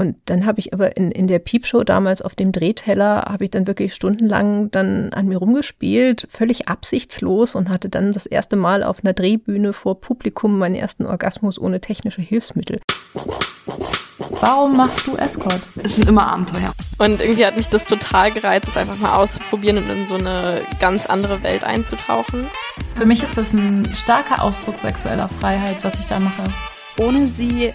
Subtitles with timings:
[0.00, 3.50] Und dann habe ich aber in, in der Piepshow damals auf dem Drehteller, habe ich
[3.50, 8.82] dann wirklich stundenlang dann an mir rumgespielt, völlig absichtslos und hatte dann das erste Mal
[8.82, 12.80] auf einer Drehbühne vor Publikum meinen ersten Orgasmus ohne technische Hilfsmittel.
[14.40, 15.60] Warum machst du Escort?
[15.84, 16.72] Es sind immer Abenteuer.
[16.96, 20.62] Und irgendwie hat mich das total gereizt, es einfach mal auszuprobieren und in so eine
[20.80, 22.46] ganz andere Welt einzutauchen.
[22.94, 26.44] Für mich ist das ein starker Ausdruck sexueller Freiheit, was ich da mache.
[26.98, 27.74] Ohne sie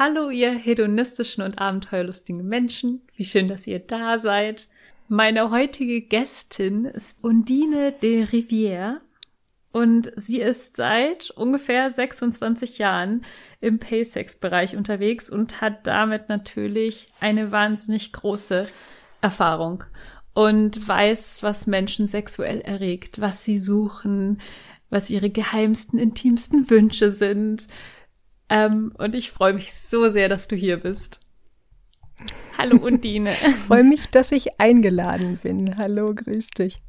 [0.00, 3.02] Hallo, ihr hedonistischen und abenteuerlustigen Menschen.
[3.16, 4.68] Wie schön, dass ihr da seid.
[5.08, 9.00] Meine heutige Gästin ist Undine de Rivière
[9.72, 13.24] und sie ist seit ungefähr 26 Jahren
[13.60, 18.68] im Paysex-Bereich unterwegs und hat damit natürlich eine wahnsinnig große
[19.20, 19.82] Erfahrung
[20.32, 24.40] und weiß, was Menschen sexuell erregt, was sie suchen,
[24.90, 27.66] was ihre geheimsten, intimsten Wünsche sind,
[28.48, 31.20] ähm, und ich freue mich so sehr, dass du hier bist.
[32.56, 33.30] Hallo Undine.
[33.46, 35.76] Ich freue mich, dass ich eingeladen bin.
[35.76, 36.80] Hallo, grüß dich.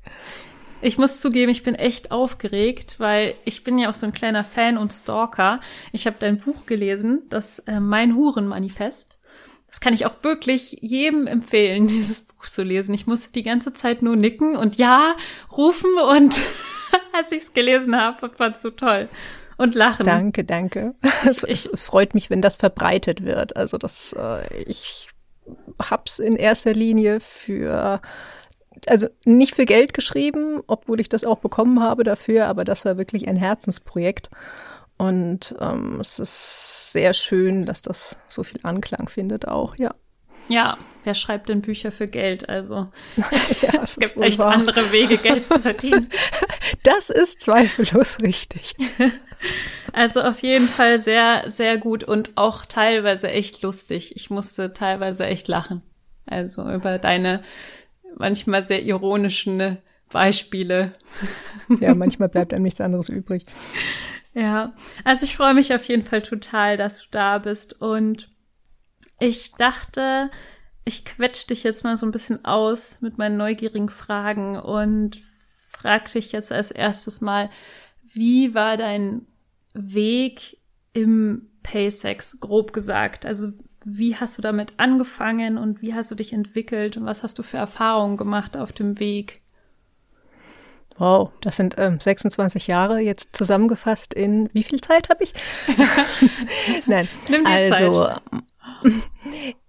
[0.82, 4.46] Ich muss zugeben, ich bin echt aufgeregt, weil ich bin ja auch so ein kleiner
[4.46, 5.60] Fan und Stalker.
[5.92, 9.18] Ich habe dein Buch gelesen, das äh, Mein Hurenmanifest.
[9.68, 12.96] Das kann ich auch wirklich jedem empfehlen, dieses Buch zu lesen.
[12.96, 15.16] Ich musste die ganze Zeit nur nicken und ja
[15.52, 16.40] rufen und
[17.14, 19.10] als ich es gelesen habe, fand es so toll
[19.60, 20.06] und lachen.
[20.06, 20.96] Danke, danke.
[21.28, 23.58] Es, es, es, freut mich, wenn das verbreitet wird.
[23.58, 25.10] Also das, äh, ich
[25.82, 28.00] hab's in erster Linie für
[28.88, 32.98] also nicht für Geld geschrieben, obwohl ich das auch bekommen habe dafür, aber das war
[32.98, 34.30] wirklich ein Herzensprojekt.
[34.98, 39.94] Und ähm, es ist sehr schön, dass das so viel Anklang findet auch, ja.
[40.50, 42.50] Ja, wer schreibt denn Bücher für Geld?
[42.50, 42.90] Also
[43.62, 44.52] ja, es gibt echt wahr.
[44.52, 46.10] andere Wege, Geld zu verdienen.
[46.84, 48.76] Das ist zweifellos richtig.
[49.92, 54.16] Also auf jeden Fall sehr, sehr gut und auch teilweise echt lustig.
[54.16, 55.82] Ich musste teilweise echt lachen.
[56.28, 57.44] Also über deine
[58.16, 59.80] manchmal sehr ironischen
[60.12, 60.94] Beispiele.
[61.80, 63.46] Ja, manchmal bleibt einem nichts anderes übrig.
[64.34, 64.74] Ja,
[65.04, 68.30] also ich freue mich auf jeden Fall total, dass du da bist und
[69.20, 70.30] ich dachte,
[70.86, 75.22] ich quetsch dich jetzt mal so ein bisschen aus mit meinen neugierigen Fragen und
[75.68, 77.50] frag dich jetzt als erstes mal,
[78.14, 79.26] wie war dein
[79.74, 80.58] Weg
[80.94, 83.26] im Paysex, grob gesagt?
[83.26, 83.52] Also
[83.86, 87.44] wie hast du damit angefangen und wie hast du dich entwickelt und was hast du
[87.44, 89.42] für Erfahrungen gemacht auf dem Weg?
[90.98, 95.34] Wow, das sind ähm, 26 Jahre jetzt zusammengefasst in wie viel Zeit habe ich?
[96.88, 98.22] Nein, Nimm dir also Zeit.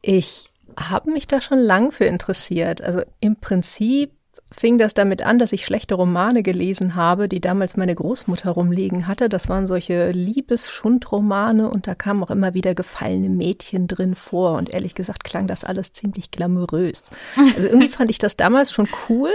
[0.03, 2.83] Ich habe mich da schon lang für interessiert.
[2.83, 4.13] Also im Prinzip
[4.53, 9.07] fing das damit an, dass ich schlechte Romane gelesen habe, die damals meine Großmutter rumliegen
[9.07, 9.29] hatte.
[9.29, 14.57] Das waren solche Liebesschundromane und da kamen auch immer wieder gefallene Mädchen drin vor.
[14.57, 17.11] Und ehrlich gesagt klang das alles ziemlich glamourös.
[17.55, 19.31] Also irgendwie fand ich das damals schon cool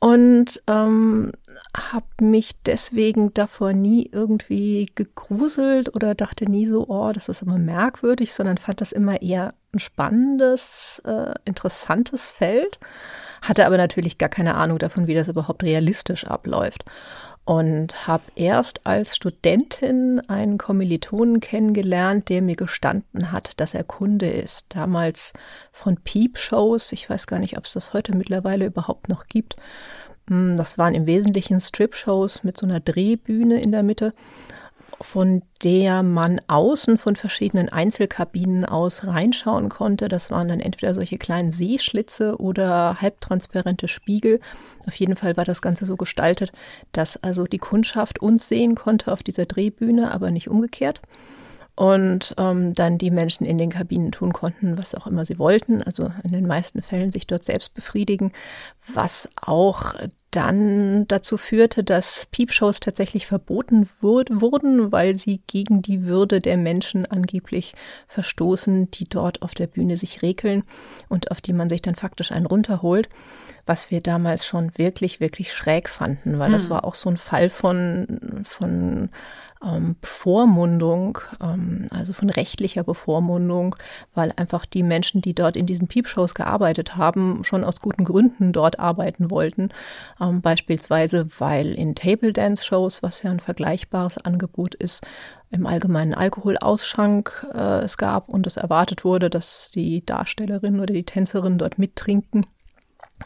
[0.00, 1.32] und ähm,
[1.74, 7.58] habe mich deswegen davor nie irgendwie gegruselt oder dachte nie so, oh, das ist immer
[7.58, 12.78] merkwürdig, sondern fand das immer eher ein spannendes, äh, interessantes Feld,
[13.42, 16.84] hatte aber natürlich gar keine Ahnung davon, wie das überhaupt realistisch abläuft
[17.44, 24.30] und habe erst als Studentin einen Kommilitonen kennengelernt, der mir gestanden hat, dass er Kunde
[24.30, 24.74] ist.
[24.74, 25.34] Damals
[25.70, 26.92] von Peep-Shows.
[26.92, 29.56] Ich weiß gar nicht, ob es das heute mittlerweile überhaupt noch gibt.
[30.28, 34.14] Hm, das waren im Wesentlichen Strip-Shows mit so einer Drehbühne in der Mitte
[35.00, 40.08] von der man außen von verschiedenen Einzelkabinen aus reinschauen konnte.
[40.08, 44.40] Das waren dann entweder solche kleinen Seeschlitze oder halbtransparente Spiegel.
[44.86, 46.52] Auf jeden Fall war das Ganze so gestaltet,
[46.92, 51.00] dass also die Kundschaft uns sehen konnte auf dieser Drehbühne, aber nicht umgekehrt
[51.76, 55.82] und ähm, dann die Menschen in den Kabinen tun konnten, was auch immer sie wollten,
[55.82, 58.32] also in den meisten Fällen sich dort selbst befriedigen,
[58.92, 59.94] was auch
[60.30, 67.06] dann dazu führte, dass Piepshows tatsächlich verboten wurden, weil sie gegen die Würde der Menschen
[67.06, 67.74] angeblich
[68.08, 70.64] verstoßen, die dort auf der Bühne sich regeln
[71.08, 73.08] und auf die man sich dann faktisch einen runterholt,
[73.66, 76.54] was wir damals schon wirklich, wirklich schräg fanden, weil mhm.
[76.54, 79.10] das war auch so ein Fall von, von
[79.64, 83.76] ähm, Bevormundung, ähm, also von rechtlicher Bevormundung,
[84.14, 88.52] weil einfach die Menschen, die dort in diesen Piepshows gearbeitet haben, schon aus guten Gründen
[88.52, 89.70] dort arbeiten wollten.
[90.20, 95.06] Ähm, beispielsweise, weil in Table Dance Shows, was ja ein vergleichbares Angebot ist,
[95.50, 101.04] im allgemeinen Alkoholausschank äh, es gab und es erwartet wurde, dass die Darstellerin oder die
[101.04, 102.44] Tänzerin dort mittrinken.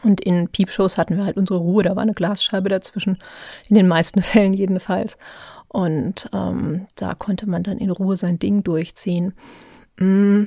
[0.03, 3.17] Und in Piepshows hatten wir halt unsere Ruhe, da war eine Glasscheibe dazwischen,
[3.67, 5.17] in den meisten Fällen jedenfalls.
[5.69, 9.33] Und ähm, da konnte man dann in Ruhe sein Ding durchziehen.
[9.97, 10.45] Mm.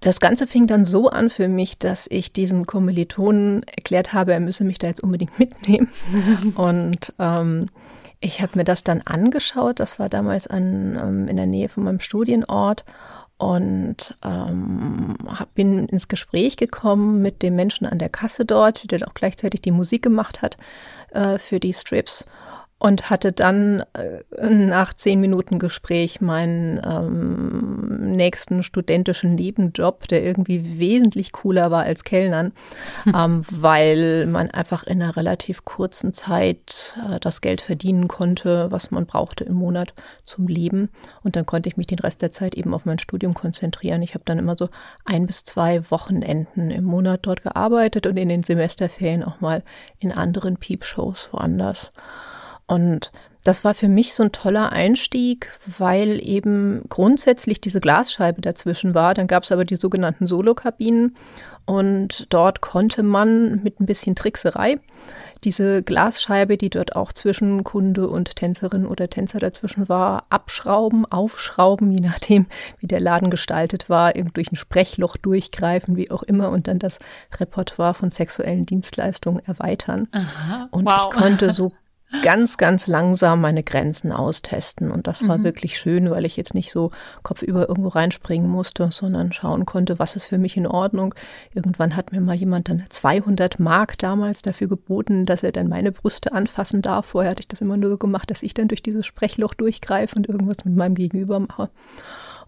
[0.00, 4.40] Das Ganze fing dann so an für mich, dass ich diesen Kommilitonen erklärt habe, er
[4.40, 5.88] müsse mich da jetzt unbedingt mitnehmen.
[6.56, 7.68] Und ähm,
[8.20, 9.78] ich habe mir das dann angeschaut.
[9.78, 12.84] Das war damals an, ähm, in der Nähe von meinem Studienort
[13.36, 15.16] und ähm,
[15.54, 19.72] bin ins Gespräch gekommen mit dem Menschen an der Kasse dort, der auch gleichzeitig die
[19.72, 20.56] Musik gemacht hat
[21.10, 22.26] äh, für die Strips
[22.82, 30.80] und hatte dann äh, nach zehn Minuten Gespräch meinen ähm, nächsten studentischen Nebenjob, der irgendwie
[30.80, 32.50] wesentlich cooler war als Kellnern,
[33.04, 33.14] hm.
[33.16, 38.90] ähm, weil man einfach in einer relativ kurzen Zeit äh, das Geld verdienen konnte, was
[38.90, 39.94] man brauchte im Monat
[40.24, 40.88] zum Leben.
[41.22, 44.02] Und dann konnte ich mich den Rest der Zeit eben auf mein Studium konzentrieren.
[44.02, 44.68] Ich habe dann immer so
[45.04, 49.62] ein bis zwei Wochenenden im Monat dort gearbeitet und in den Semesterferien auch mal
[50.00, 51.92] in anderen Peepshows woanders.
[52.72, 53.12] Und
[53.44, 59.12] das war für mich so ein toller Einstieg, weil eben grundsätzlich diese Glasscheibe dazwischen war.
[59.12, 61.16] Dann gab es aber die sogenannten Solokabinen
[61.66, 64.78] und dort konnte man mit ein bisschen Trickserei
[65.44, 71.90] diese Glasscheibe, die dort auch zwischen Kunde und Tänzerin oder Tänzer dazwischen war, abschrauben, aufschrauben,
[71.90, 72.46] je nachdem,
[72.78, 76.78] wie der Laden gestaltet war, irgendwie durch ein Sprechloch durchgreifen, wie auch immer, und dann
[76.78, 76.98] das
[77.38, 80.08] Repertoire von sexuellen Dienstleistungen erweitern.
[80.12, 81.08] Aha, und wow.
[81.08, 81.72] ich konnte so
[82.22, 84.90] ganz, ganz langsam meine Grenzen austesten.
[84.90, 85.44] Und das war mhm.
[85.44, 86.90] wirklich schön, weil ich jetzt nicht so
[87.22, 91.14] kopfüber irgendwo reinspringen musste, sondern schauen konnte, was ist für mich in Ordnung.
[91.54, 95.92] Irgendwann hat mir mal jemand dann 200 Mark damals dafür geboten, dass er dann meine
[95.92, 97.06] Brüste anfassen darf.
[97.06, 100.16] Vorher hatte ich das immer nur so gemacht, dass ich dann durch dieses Sprechloch durchgreife
[100.16, 101.70] und irgendwas mit meinem Gegenüber mache.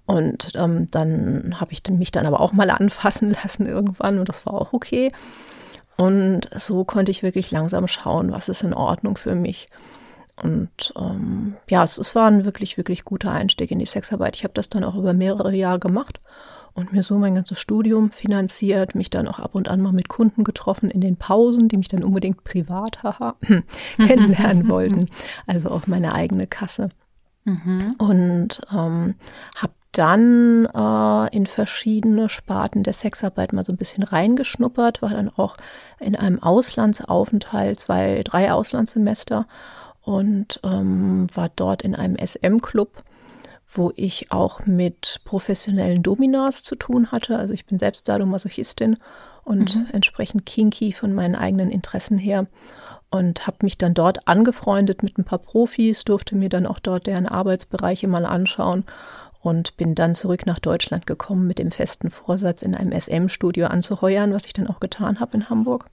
[0.07, 4.45] Und ähm, dann habe ich mich dann aber auch mal anfassen lassen irgendwann und das
[4.47, 5.13] war auch okay.
[5.97, 9.69] Und so konnte ich wirklich langsam schauen, was ist in Ordnung für mich.
[10.43, 14.37] Und ähm, ja, es, es war ein wirklich, wirklich guter Einstieg in die Sexarbeit.
[14.37, 16.21] Ich habe das dann auch über mehrere Jahre gemacht
[16.73, 20.09] und mir so mein ganzes Studium finanziert, mich dann auch ab und an mal mit
[20.09, 23.37] Kunden getroffen in den Pausen, die mich dann unbedingt privat haha,
[23.97, 25.09] kennenlernen wollten,
[25.47, 26.91] also auf meine eigene Kasse.
[27.45, 27.95] Mhm.
[27.99, 29.15] Und ähm,
[29.57, 35.31] habe dann äh, in verschiedene Sparten der Sexarbeit mal so ein bisschen reingeschnuppert, war dann
[35.31, 35.57] auch
[36.01, 39.47] in einem Auslandsaufenthalt, zwei, drei Auslandssemester
[40.03, 43.05] und ähm, war dort in einem SM-Club,
[43.69, 47.39] wo ich auch mit professionellen Dominas zu tun hatte.
[47.39, 48.97] Also ich bin selbst Sadomasochistin
[49.45, 49.87] und mhm.
[49.93, 52.47] entsprechend kinky von meinen eigenen Interessen her
[53.11, 57.07] und habe mich dann dort angefreundet mit ein paar Profis, durfte mir dann auch dort
[57.07, 58.85] deren Arbeitsbereiche mal anschauen
[59.45, 64.33] und bin dann zurück nach Deutschland gekommen mit dem festen Vorsatz, in einem SM-Studio anzuheuern,
[64.33, 65.85] was ich dann auch getan habe in Hamburg.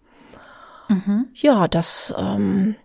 [0.88, 1.28] Mhm.
[1.34, 2.76] Ja, das ähm,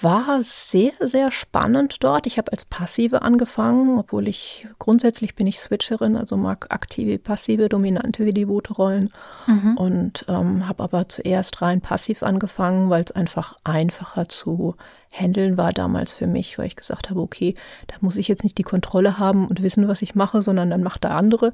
[0.00, 2.26] war sehr, sehr spannend dort.
[2.26, 7.68] Ich habe als Passive angefangen, obwohl ich grundsätzlich bin ich Switcherin, also mag aktive, passive,
[7.68, 9.10] dominante wie devote Rollen
[9.46, 9.76] mhm.
[9.76, 14.74] und ähm, habe aber zuerst rein passiv angefangen, weil es einfach einfacher zu
[15.14, 17.54] Handeln war damals für mich, weil ich gesagt habe, okay,
[17.86, 20.82] da muss ich jetzt nicht die Kontrolle haben und wissen, was ich mache, sondern dann
[20.82, 21.52] macht der andere,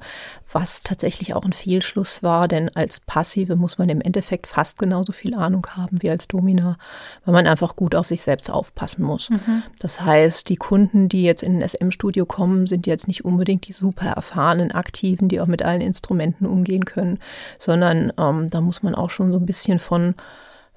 [0.51, 5.11] was tatsächlich auch ein Fehlschluss war, denn als Passive muss man im Endeffekt fast genauso
[5.11, 6.77] viel Ahnung haben wie als Domina,
[7.23, 9.29] weil man einfach gut auf sich selbst aufpassen muss.
[9.29, 9.63] Mhm.
[9.79, 13.73] Das heißt, die Kunden, die jetzt in ein SM-Studio kommen, sind jetzt nicht unbedingt die
[13.73, 17.19] super erfahrenen Aktiven, die auch mit allen Instrumenten umgehen können,
[17.59, 20.15] sondern ähm, da muss man auch schon so ein bisschen von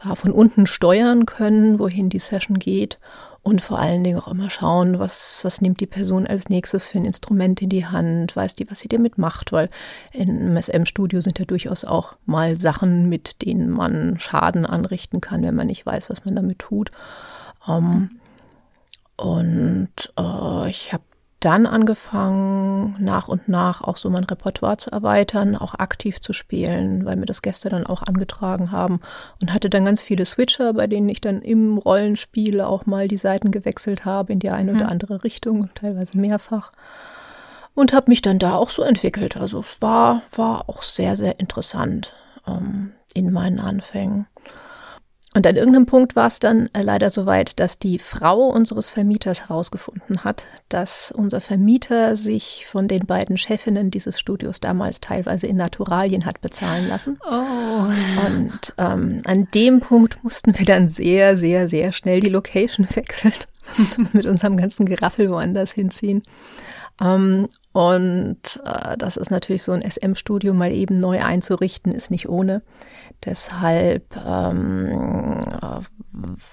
[0.05, 2.99] ja, von unten steuern können, wohin die Session geht
[3.45, 6.99] und vor allen Dingen auch immer schauen, was, was nimmt die Person als nächstes für
[6.99, 9.69] ein Instrument in die Hand, weiß die, was sie damit macht, weil
[10.13, 15.55] im SM-Studio sind ja durchaus auch mal Sachen, mit denen man Schaden anrichten kann, wenn
[15.55, 16.91] man nicht weiß, was man damit tut.
[17.69, 18.13] Ähm,
[19.17, 21.05] und äh, ich habe
[21.45, 27.05] dann angefangen, nach und nach auch so mein Repertoire zu erweitern, auch aktiv zu spielen,
[27.05, 29.01] weil mir das Gäste dann auch angetragen haben
[29.41, 33.17] und hatte dann ganz viele Switcher, bei denen ich dann im Rollenspiel auch mal die
[33.17, 34.79] Seiten gewechselt habe in die eine mhm.
[34.79, 36.73] oder andere Richtung, teilweise mehrfach.
[37.75, 39.37] Und habe mich dann da auch so entwickelt.
[39.37, 42.15] Also es war, war auch sehr, sehr interessant
[42.47, 44.27] ähm, in meinen Anfängen.
[45.37, 48.91] Und an irgendeinem Punkt war es dann äh, leider so weit, dass die Frau unseres
[48.91, 55.49] Vermieters herausgefunden hat, dass unser Vermieter sich von den beiden Chefinnen dieses Studios damals teilweise
[55.49, 57.19] in Naturalien hat bezahlen lassen.
[57.29, 58.27] Oh.
[58.27, 63.35] Und ähm, an dem Punkt mussten wir dann sehr, sehr, sehr schnell die Location wechseln
[63.99, 66.23] und mit unserem ganzen Geraffel woanders hinziehen.
[67.01, 72.29] Ähm, und äh, das ist natürlich so ein SM-Studio mal eben neu einzurichten, ist nicht
[72.29, 72.63] ohne.
[73.25, 75.41] Deshalb ähm,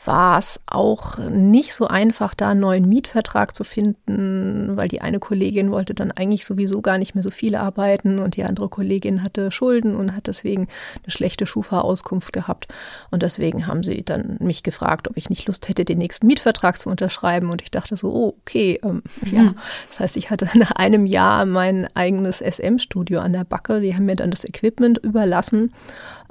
[0.06, 5.20] war es auch nicht so einfach, da einen neuen Mietvertrag zu finden, weil die eine
[5.20, 9.22] Kollegin wollte dann eigentlich sowieso gar nicht mehr so viel arbeiten und die andere Kollegin
[9.22, 10.70] hatte Schulden und hat deswegen
[11.04, 12.68] eine schlechte Schufa-Auskunft gehabt.
[13.12, 16.80] Und deswegen haben sie dann mich gefragt, ob ich nicht Lust hätte, den nächsten Mietvertrag
[16.80, 17.51] zu unterschreiben.
[17.51, 19.36] Und ich dachte so, oh, okay, ähm, mhm.
[19.36, 19.54] ja.
[19.90, 23.82] Das heißt, ich hatte nach einem Jahr mein eigenes SM-Studio an der Backe.
[23.82, 25.72] Die haben mir dann das Equipment überlassen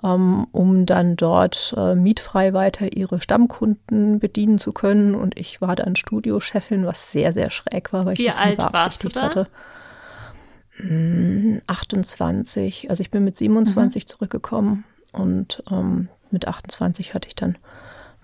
[0.03, 5.15] ähm, um dann dort äh, mietfrei weiter ihre Stammkunden bedienen zu können.
[5.15, 8.59] Und ich war dann Studiochefin, was sehr, sehr schräg war, weil Wie ich das alt
[8.59, 9.49] nie beabsichtigt hatte.
[11.67, 14.07] 28, hm, also ich bin mit 27 mhm.
[14.07, 17.59] zurückgekommen und ähm, mit 28 hatte ich dann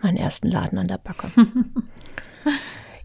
[0.01, 1.31] meinen ersten Laden an der Backe.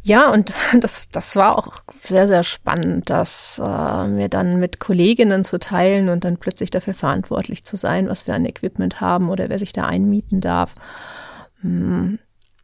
[0.03, 5.43] Ja, und das, das war auch sehr, sehr spannend, das äh, mir dann mit Kolleginnen
[5.43, 9.49] zu teilen und dann plötzlich dafür verantwortlich zu sein, was wir an Equipment haben oder
[9.49, 10.75] wer sich da einmieten darf.
[11.61, 12.19] Hm.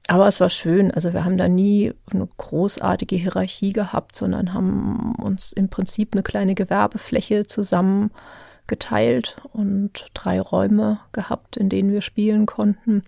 [0.10, 0.92] Aber es war schön.
[0.92, 6.24] Also wir haben da nie eine großartige Hierarchie gehabt, sondern haben uns im Prinzip eine
[6.24, 8.12] kleine Gewerbefläche zusammen
[8.68, 13.04] geteilt und drei Räume gehabt, in denen wir spielen konnten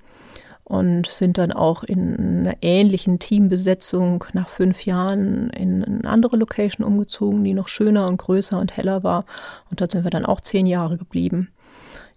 [0.69, 6.85] und sind dann auch in einer ähnlichen Teambesetzung nach fünf Jahren in eine andere Location
[6.85, 9.25] umgezogen, die noch schöner und größer und heller war.
[9.71, 11.49] Und dort sind wir dann auch zehn Jahre geblieben.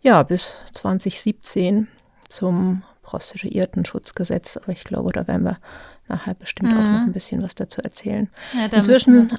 [0.02, 1.88] Ja, bis 2017
[2.28, 4.58] zum Prostituiertenschutzgesetz.
[4.58, 5.56] Aber ich glaube, da werden wir
[6.08, 6.78] nachher bestimmt mhm.
[6.78, 8.28] auch noch ein bisschen was dazu erzählen.
[8.52, 9.38] Ja, inzwischen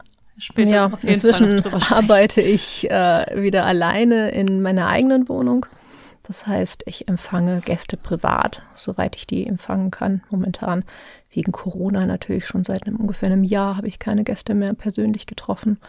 [0.58, 5.68] ja, inzwischen arbeite ich äh, wieder alleine in meiner eigenen Wohnung.
[6.24, 10.22] Das heißt, ich empfange Gäste privat, soweit ich die empfangen kann.
[10.30, 10.86] Momentan
[11.30, 15.26] wegen Corona natürlich schon seit einem, ungefähr einem Jahr habe ich keine Gäste mehr persönlich
[15.26, 15.80] getroffen,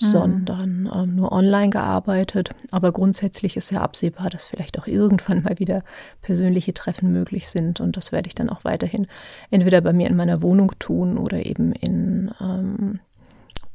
[0.00, 0.06] mhm.
[0.06, 2.50] sondern ähm, nur online gearbeitet.
[2.72, 5.82] Aber grundsätzlich ist ja absehbar, dass vielleicht auch irgendwann mal wieder
[6.20, 7.80] persönliche Treffen möglich sind.
[7.80, 9.06] Und das werde ich dann auch weiterhin
[9.50, 13.00] entweder bei mir in meiner Wohnung tun oder eben in ähm,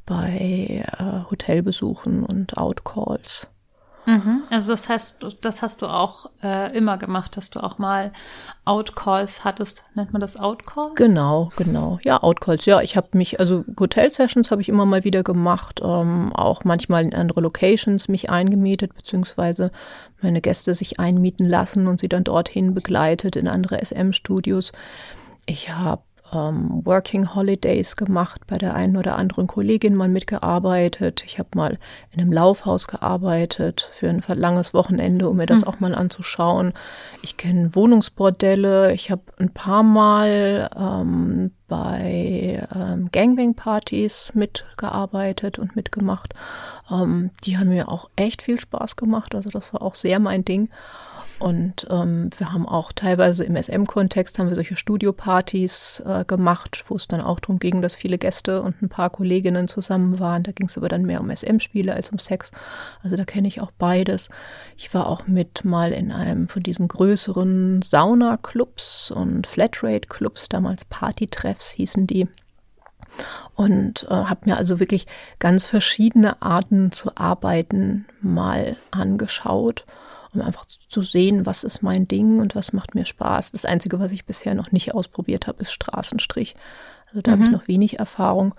[0.06, 3.48] bei äh, Hotelbesuchen und Outcalls.
[4.10, 4.42] Mhm.
[4.50, 8.12] Also das heißt, das hast du auch äh, immer gemacht, dass du auch mal
[8.64, 9.84] Outcalls hattest.
[9.94, 10.96] Nennt man das Outcalls?
[10.96, 12.00] Genau, genau.
[12.02, 12.66] Ja, Outcalls.
[12.66, 17.04] Ja, ich habe mich, also Hotel-Sessions habe ich immer mal wieder gemacht, ähm, auch manchmal
[17.04, 19.70] in andere Locations mich eingemietet, beziehungsweise
[20.20, 24.72] meine Gäste sich einmieten lassen und sie dann dorthin begleitet in andere SM-Studios.
[25.46, 26.02] Ich habe
[26.32, 31.22] ähm, Working Holidays gemacht, bei der einen oder anderen Kollegin mal mitgearbeitet.
[31.26, 31.78] Ich habe mal
[32.12, 35.68] in einem Laufhaus gearbeitet für ein langes Wochenende, um mir das mhm.
[35.68, 36.72] auch mal anzuschauen.
[37.22, 38.92] Ich kenne Wohnungsbordelle.
[38.92, 46.34] Ich habe ein paar Mal ähm, bei ähm, Gangbang-Partys mitgearbeitet und mitgemacht.
[46.90, 49.34] Ähm, die haben mir auch echt viel Spaß gemacht.
[49.34, 50.68] Also das war auch sehr mein Ding.
[51.40, 56.96] Und ähm, wir haben auch teilweise im SM-Kontext haben wir solche Studiopartys äh, gemacht, wo
[56.96, 60.42] es dann auch darum ging, dass viele Gäste und ein paar Kolleginnen zusammen waren.
[60.42, 62.50] Da ging es aber dann mehr um SM-Spiele als um Sex.
[63.02, 64.28] Also da kenne ich auch beides.
[64.76, 71.70] Ich war auch mit mal in einem von diesen größeren Sauna-Clubs und Flatrate-Clubs, damals Partytreffs
[71.70, 72.28] hießen die
[73.54, 75.06] und äh, habe mir also wirklich
[75.38, 79.86] ganz verschiedene Arten zu arbeiten mal angeschaut
[80.34, 83.52] um einfach zu sehen, was ist mein Ding und was macht mir Spaß.
[83.52, 86.54] Das Einzige, was ich bisher noch nicht ausprobiert habe, ist Straßenstrich.
[87.08, 87.34] Also da mhm.
[87.34, 88.54] habe ich noch wenig Erfahrung,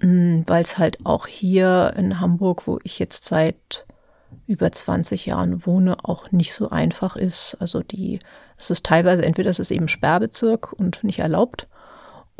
[0.00, 3.86] mm, weil es halt auch hier in Hamburg, wo ich jetzt seit
[4.46, 7.56] über 20 Jahren wohne, auch nicht so einfach ist.
[7.60, 8.20] Also die,
[8.56, 11.68] es ist teilweise, entweder es ist eben Sperrbezirk und nicht erlaubt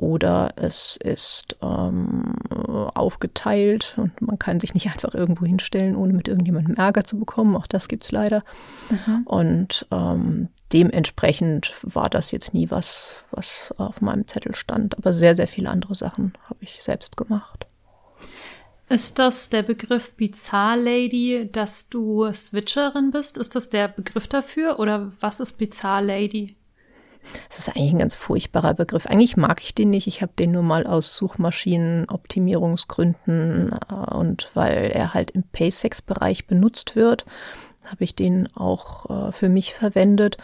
[0.03, 6.27] oder es ist ähm, aufgeteilt und man kann sich nicht einfach irgendwo hinstellen, ohne mit
[6.27, 7.55] irgendjemandem Ärger zu bekommen.
[7.55, 8.43] Auch das gibt es leider.
[8.91, 9.23] Mhm.
[9.27, 14.99] Und ähm, dementsprechend war das jetzt nie was, was auf meinem Zettel stand.
[14.99, 17.67] Aber sehr, sehr viele andere Sachen habe ich selbst gemacht.
[18.89, 23.39] Ist das der Begriff Bizarre Lady, dass du Switcherin bist?
[23.39, 24.81] Ist das der Begriff dafür?
[24.81, 26.57] Oder was ist Bizarre Lady?
[27.49, 29.07] Das ist eigentlich ein ganz furchtbarer Begriff.
[29.07, 30.07] Eigentlich mag ich den nicht.
[30.07, 36.97] Ich habe den nur mal aus Suchmaschinenoptimierungsgründen äh, und weil er halt im Paysex-Bereich benutzt
[36.97, 37.25] wird,
[37.87, 40.37] habe ich den auch äh, für mich verwendet.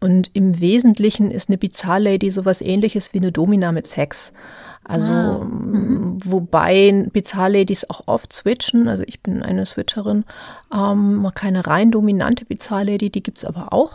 [0.00, 4.32] Und im Wesentlichen ist eine Bizarre-Lady sowas ähnliches wie eine Domina mit Sex.
[4.84, 6.18] Also, Ah, mhm.
[6.24, 8.88] wobei Bizarre-Ladies auch oft switchen.
[8.88, 10.24] Also ich bin eine Switcherin.
[10.74, 13.94] Ähm, keine rein dominante Bizarre-Lady, die gibt's aber auch.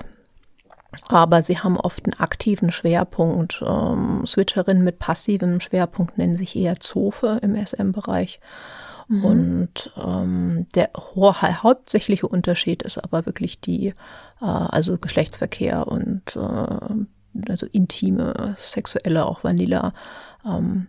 [1.07, 3.63] Aber sie haben oft einen aktiven Schwerpunkt.
[3.65, 8.39] Ähm, Switcherinnen mit passivem Schwerpunkt nennen sich eher Zofe im SM-Bereich.
[9.09, 13.93] Und ähm, der hauptsächliche Unterschied ist aber wirklich die, äh,
[14.41, 19.93] also Geschlechtsverkehr und äh, also intime, sexuelle, auch Vanilla
[20.45, 20.87] ähm,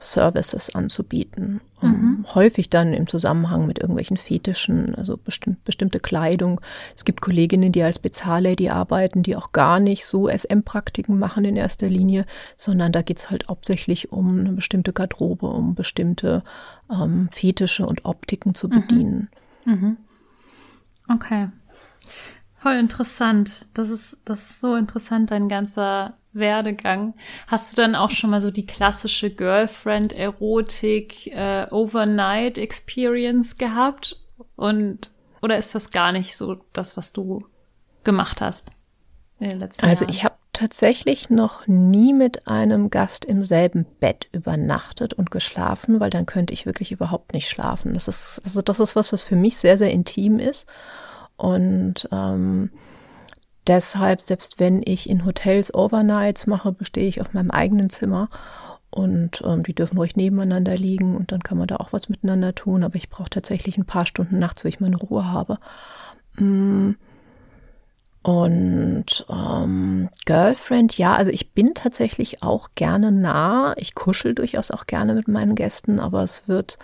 [0.00, 1.60] Services anzubieten.
[1.82, 6.60] Ähm, häufig dann im Zusammenhang mit irgendwelchen Fetischen, also bestimmt, bestimmte Kleidung.
[6.96, 11.56] Es gibt Kolleginnen, die als Bezahllady arbeiten, die auch gar nicht so SM-Praktiken machen in
[11.56, 12.26] erster Linie,
[12.56, 16.42] sondern da geht's halt hauptsächlich um eine bestimmte Garderobe, um bestimmte
[16.90, 19.28] ähm, Fetische und Optiken zu bedienen.
[21.08, 21.48] Okay.
[22.58, 23.66] Voll interessant.
[23.74, 27.14] Das ist, das ist so interessant, dein ganzer Werdegang.
[27.46, 34.20] Hast du dann auch schon mal so die klassische Girlfriend-Erotik, äh, Overnight-Experience gehabt?
[34.56, 37.44] Und, oder ist das gar nicht so das, was du
[38.04, 38.70] gemacht hast
[39.38, 40.10] in den letzten Also Jahren?
[40.14, 46.10] ich habe tatsächlich noch nie mit einem Gast im selben Bett übernachtet und geschlafen, weil
[46.10, 47.92] dann könnte ich wirklich überhaupt nicht schlafen.
[47.94, 50.66] Das ist, also das ist was, was für mich sehr, sehr intim ist.
[51.36, 52.70] Und ähm,
[53.66, 58.28] deshalb, selbst wenn ich in Hotels Overnights mache, bestehe ich auf meinem eigenen Zimmer.
[58.90, 62.54] Und ähm, die dürfen ruhig nebeneinander liegen und dann kann man da auch was miteinander
[62.54, 62.82] tun.
[62.82, 65.58] Aber ich brauche tatsächlich ein paar Stunden nachts, wo ich meine Ruhe habe.
[66.36, 66.92] Mm.
[68.22, 73.74] Und ähm, Girlfriend, ja, also ich bin tatsächlich auch gerne nah.
[73.76, 76.76] Ich kuschel durchaus auch gerne mit meinen Gästen, aber es wird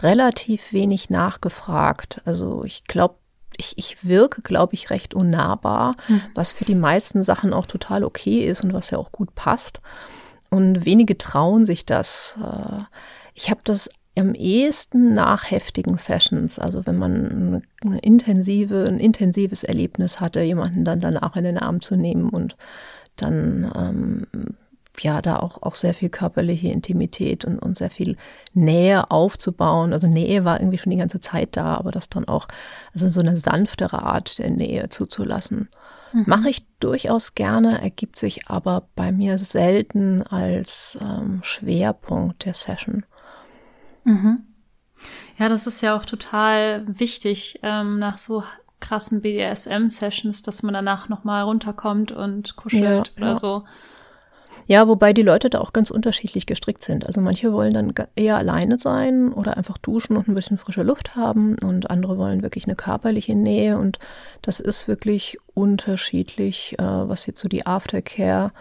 [0.00, 2.22] relativ wenig nachgefragt.
[2.24, 3.16] Also ich glaube,
[3.58, 5.96] ich, ich wirke, glaube ich, recht unnahbar,
[6.34, 9.82] was für die meisten Sachen auch total okay ist und was ja auch gut passt.
[10.48, 12.38] Und wenige trauen sich das.
[12.42, 12.84] Äh,
[13.34, 19.62] Ich habe das am ehesten nach heftigen Sessions, also wenn man eine intensive, ein intensives
[19.62, 22.56] Erlebnis hatte, jemanden dann danach in den Arm zu nehmen und
[23.16, 24.56] dann ähm,
[25.00, 28.16] ja da auch, auch sehr viel körperliche Intimität und, und sehr viel
[28.54, 29.92] Nähe aufzubauen.
[29.92, 32.48] Also Nähe war irgendwie schon die ganze Zeit da, aber das dann auch,
[32.92, 35.68] also so eine sanftere Art der Nähe zuzulassen.
[36.26, 43.04] Mache ich durchaus gerne, ergibt sich aber bei mir selten als ähm, Schwerpunkt der Session.
[45.38, 48.42] Ja, das ist ja auch total wichtig ähm, nach so
[48.80, 53.36] krassen BDSM-Sessions, dass man danach nochmal runterkommt und kuschelt Ja, oder ja.
[53.36, 53.64] so.
[54.68, 57.06] Ja, wobei die Leute da auch ganz unterschiedlich gestrickt sind.
[57.06, 61.16] Also manche wollen dann eher alleine sein oder einfach duschen und ein bisschen frische Luft
[61.16, 63.98] haben und andere wollen wirklich eine körperliche Nähe und
[64.42, 68.52] das ist wirklich unterschiedlich, äh, was jetzt so die Aftercare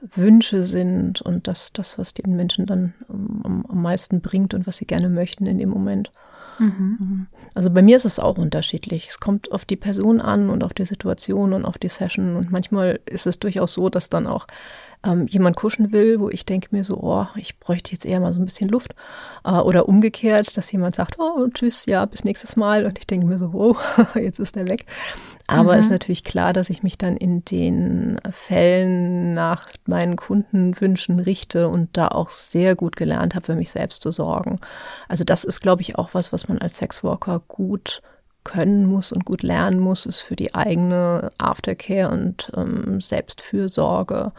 [0.00, 4.66] Wünsche sind und das, das was den Menschen dann ähm, am, am meisten bringt und
[4.66, 6.10] was sie gerne möchten in dem Moment.
[6.58, 7.26] Mhm.
[7.54, 9.08] Also bei mir ist es auch unterschiedlich.
[9.10, 12.36] Es kommt auf die Person an und auf die Situation und auf die Session.
[12.36, 14.46] Und manchmal ist es durchaus so, dass dann auch
[15.06, 18.32] ähm, jemand kuschen will, wo ich denke mir so, oh, ich bräuchte jetzt eher mal
[18.32, 18.94] so ein bisschen Luft.
[19.44, 22.84] Äh, oder umgekehrt, dass jemand sagt, oh, tschüss, ja, bis nächstes Mal.
[22.84, 23.78] Und ich denke mir so, wow,
[24.14, 24.86] jetzt ist er weg.
[25.48, 31.68] Aber ist natürlich klar, dass ich mich dann in den Fällen nach meinen Kundenwünschen richte
[31.68, 34.58] und da auch sehr gut gelernt habe, für mich selbst zu sorgen.
[35.08, 38.02] Also das ist, glaube ich, auch was, was man als Sexworker gut
[38.42, 44.32] können muss und gut lernen muss, ist für die eigene Aftercare und ähm, Selbstfürsorge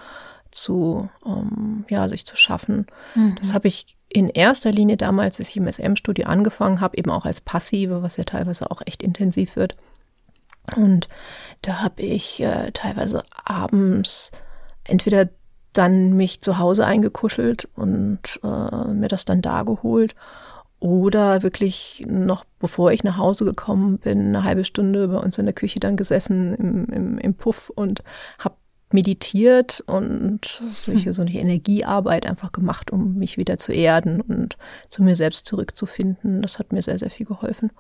[0.52, 2.88] zu, ähm, ja, sich zu schaffen.
[3.36, 7.26] Das habe ich in erster Linie damals, als ich im SM-Studio angefangen habe, eben auch
[7.26, 9.76] als Passive, was ja teilweise auch echt intensiv wird.
[10.76, 11.08] Und
[11.62, 14.32] da habe ich äh, teilweise abends
[14.84, 15.30] entweder
[15.74, 20.16] dann mich zu Hause eingekuschelt und äh, mir das dann da geholt
[20.80, 25.46] oder wirklich noch bevor ich nach Hause gekommen bin, eine halbe Stunde bei uns in
[25.46, 28.04] der Küche dann gesessen im, im, im Puff und
[28.40, 28.56] habe
[28.92, 34.58] meditiert und solche, so eine Energiearbeit einfach gemacht, um mich wieder zu erden und
[34.90, 36.42] zu mir selbst zurückzufinden.
[36.42, 37.72] Das hat mir sehr, sehr viel geholfen.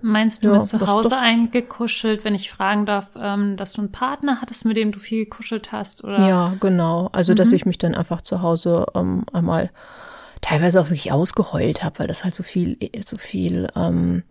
[0.00, 3.90] Meinst du Ja, mit zu Hause eingekuschelt, wenn ich fragen darf, ähm, dass du einen
[3.90, 6.04] Partner hattest, mit dem du viel gekuschelt hast?
[6.04, 6.28] Oder?
[6.28, 7.08] Ja, genau.
[7.12, 9.70] Also, dass ich mich dann einfach zu Hause ähm, einmal
[10.42, 14.24] teilweise auch wirklich ausgeheult habe, weil das halt so viel, so viel ähm,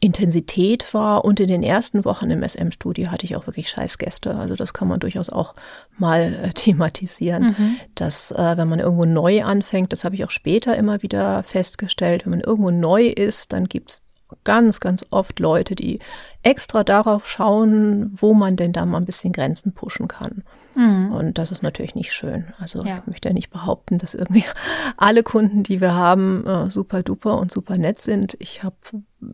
[0.00, 1.24] Intensität war.
[1.24, 4.34] Und in den ersten Wochen im SM-Studio hatte ich auch wirklich Scheißgäste.
[4.34, 5.54] Also das kann man durchaus auch
[5.98, 10.76] mal äh, thematisieren, dass äh, wenn man irgendwo neu anfängt, das habe ich auch später
[10.76, 14.02] immer wieder festgestellt, wenn man irgendwo neu ist, dann gibt's
[14.44, 15.98] ganz, ganz oft Leute, die
[16.42, 20.42] extra darauf schauen, wo man denn da mal ein bisschen Grenzen pushen kann.
[20.74, 21.12] Mhm.
[21.12, 22.46] Und das ist natürlich nicht schön.
[22.58, 22.98] Also ja.
[22.98, 24.44] ich möchte ja nicht behaupten, dass irgendwie
[24.96, 28.36] alle Kunden, die wir haben, äh, super duper und super nett sind.
[28.38, 28.76] Ich habe,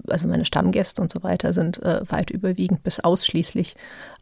[0.09, 3.77] also meine Stammgäste und so weiter sind äh, weit überwiegend bis ausschließlich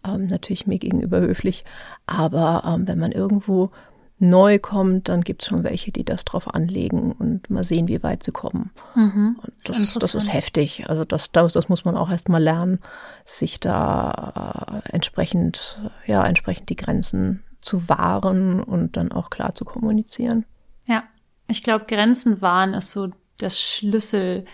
[0.07, 1.65] ähm, natürlich mir gegenüber höflich.
[2.07, 3.71] Aber ähm, wenn man irgendwo
[4.19, 8.03] neu kommt, dann gibt es schon welche, die das drauf anlegen und mal sehen, wie
[8.03, 8.71] weit sie kommen.
[8.95, 10.89] Mhm, das, das, ist heftig.
[10.89, 12.79] Also das, das, das muss man auch erst mal lernen,
[13.25, 19.65] sich da äh, entsprechend, ja, entsprechend die Grenzen zu wahren und dann auch klar zu
[19.65, 20.45] kommunizieren.
[20.87, 21.05] Ja,
[21.49, 24.45] ich glaube, Grenzen wahren ist so das Schlüssel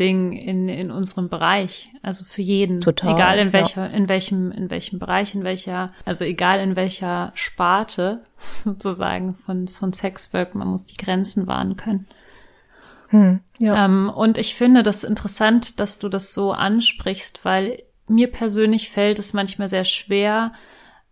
[0.00, 1.90] Ding in, in unserem Bereich.
[2.02, 2.80] Also für jeden.
[2.80, 3.14] Total.
[3.14, 3.92] Egal in welcher, ja.
[3.92, 9.92] in welchem, in welchem Bereich, in welcher, also egal in welcher Sparte sozusagen von, von
[9.92, 12.08] Sexwork, man muss die Grenzen wahren können.
[13.08, 13.84] Hm, ja.
[13.84, 19.18] Ähm, und ich finde das interessant, dass du das so ansprichst, weil mir persönlich fällt
[19.18, 20.52] es manchmal sehr schwer,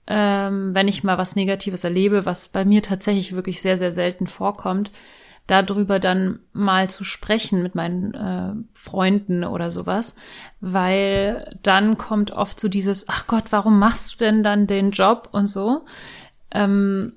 [0.07, 4.27] ähm, wenn ich mal was Negatives erlebe, was bei mir tatsächlich wirklich sehr, sehr selten
[4.27, 4.91] vorkommt,
[5.49, 10.15] darüber dann mal zu sprechen mit meinen äh, Freunden oder sowas,
[10.61, 15.31] weil dann kommt oft so dieses, ach Gott, warum machst du denn dann den Job
[15.33, 15.87] und so,
[16.53, 17.15] ähm,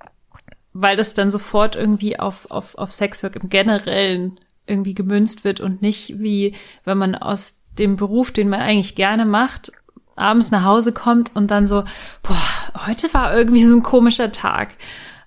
[0.74, 5.82] weil das dann sofort irgendwie auf, auf, auf Sexwork im Generellen irgendwie gemünzt wird und
[5.82, 9.74] nicht wie, wenn man aus dem Beruf, den man eigentlich gerne macht,
[10.15, 11.84] abends nach Hause kommt und dann so,
[12.24, 14.76] boah, heute war irgendwie so ein komischer Tag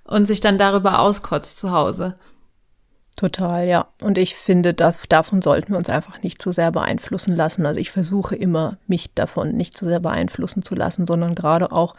[0.05, 2.17] und sich dann darüber auskotzt zu Hause.
[3.17, 3.87] Total, ja.
[4.03, 7.65] Und ich finde, das, davon sollten wir uns einfach nicht zu sehr beeinflussen lassen.
[7.65, 11.95] Also ich versuche immer, mich davon nicht zu sehr beeinflussen zu lassen, sondern gerade auch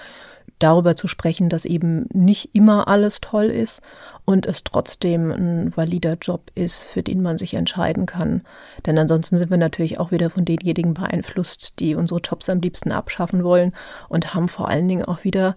[0.60, 3.82] darüber zu sprechen, dass eben nicht immer alles toll ist
[4.26, 8.42] und es trotzdem ein valider Job ist, für den man sich entscheiden kann.
[8.86, 12.92] Denn ansonsten sind wir natürlich auch wieder von denjenigen beeinflusst, die unsere Jobs am liebsten
[12.92, 13.74] abschaffen wollen
[14.10, 15.56] und haben vor allen Dingen auch wieder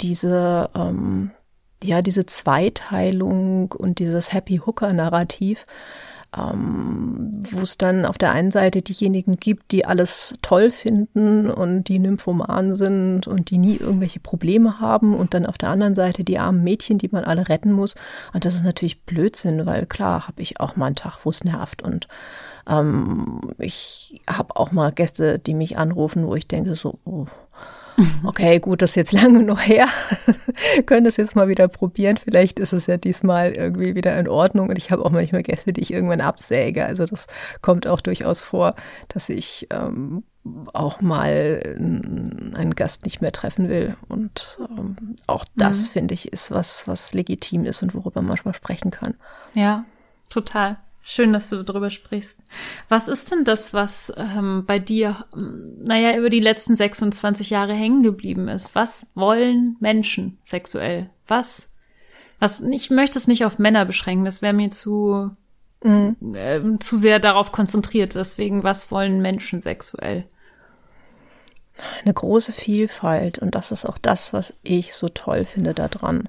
[0.00, 1.30] diese ähm,
[1.82, 5.66] ja, diese Zweiteilung und dieses Happy Hooker-Narrativ,
[6.36, 11.84] ähm, wo es dann auf der einen Seite diejenigen gibt, die alles toll finden und
[11.84, 16.24] die Nymphoman sind und die nie irgendwelche Probleme haben und dann auf der anderen Seite
[16.24, 17.94] die armen Mädchen, die man alle retten muss.
[18.32, 21.44] Und das ist natürlich Blödsinn, weil klar habe ich auch mal einen Tag, wo es
[21.44, 22.08] nervt und
[22.68, 27.26] ähm, ich habe auch mal Gäste, die mich anrufen, wo ich denke so, oh,
[28.24, 29.86] okay, gut, das ist jetzt lange noch her,
[30.86, 32.16] können das jetzt mal wieder probieren.
[32.16, 34.68] Vielleicht ist es ja diesmal irgendwie wieder in Ordnung.
[34.68, 36.84] Und ich habe auch manchmal Gäste, die ich irgendwann absäge.
[36.84, 37.26] Also das
[37.62, 38.74] kommt auch durchaus vor,
[39.08, 40.24] dass ich ähm,
[40.72, 43.96] auch mal einen Gast nicht mehr treffen will.
[44.08, 45.92] Und ähm, auch das, mhm.
[45.92, 49.14] finde ich, ist was, was legitim ist und worüber man manchmal sprechen kann.
[49.54, 49.84] Ja,
[50.28, 50.78] total.
[51.08, 52.40] Schön, dass du darüber sprichst.
[52.88, 57.74] Was ist denn das, was ähm, bei dir, ähm, naja, über die letzten 26 Jahre
[57.74, 58.74] hängen geblieben ist?
[58.74, 61.08] Was wollen Menschen sexuell?
[61.28, 61.68] Was?
[62.40, 62.58] Was?
[62.58, 64.24] Ich möchte es nicht auf Männer beschränken.
[64.24, 65.30] Das wäre mir zu
[65.84, 66.16] mhm.
[66.34, 68.16] äh, zu sehr darauf konzentriert.
[68.16, 70.24] Deswegen, was wollen Menschen sexuell?
[72.02, 76.28] Eine große Vielfalt und das ist auch das, was ich so toll finde daran.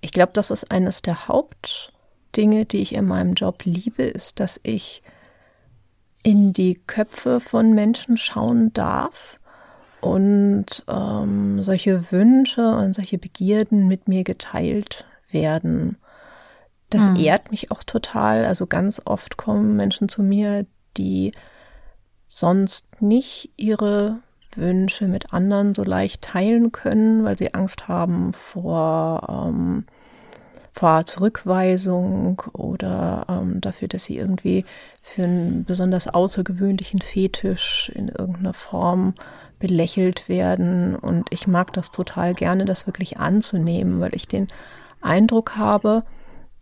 [0.00, 1.92] Ich glaube, das ist eines der Haupt
[2.36, 5.02] Dinge, die ich in meinem Job liebe, ist, dass ich
[6.22, 9.38] in die Köpfe von Menschen schauen darf
[10.00, 15.98] und ähm, solche Wünsche und solche Begierden mit mir geteilt werden.
[16.90, 17.16] Das hm.
[17.16, 18.44] ehrt mich auch total.
[18.44, 21.32] Also ganz oft kommen Menschen zu mir, die
[22.28, 24.18] sonst nicht ihre
[24.54, 29.86] Wünsche mit anderen so leicht teilen können, weil sie Angst haben vor ähm,
[30.76, 34.66] vor Zurückweisung oder ähm, dafür, dass sie irgendwie
[35.00, 39.14] für einen besonders außergewöhnlichen Fetisch in irgendeiner Form
[39.58, 40.94] belächelt werden.
[40.94, 44.48] Und ich mag das total gerne, das wirklich anzunehmen, weil ich den
[45.00, 46.04] Eindruck habe,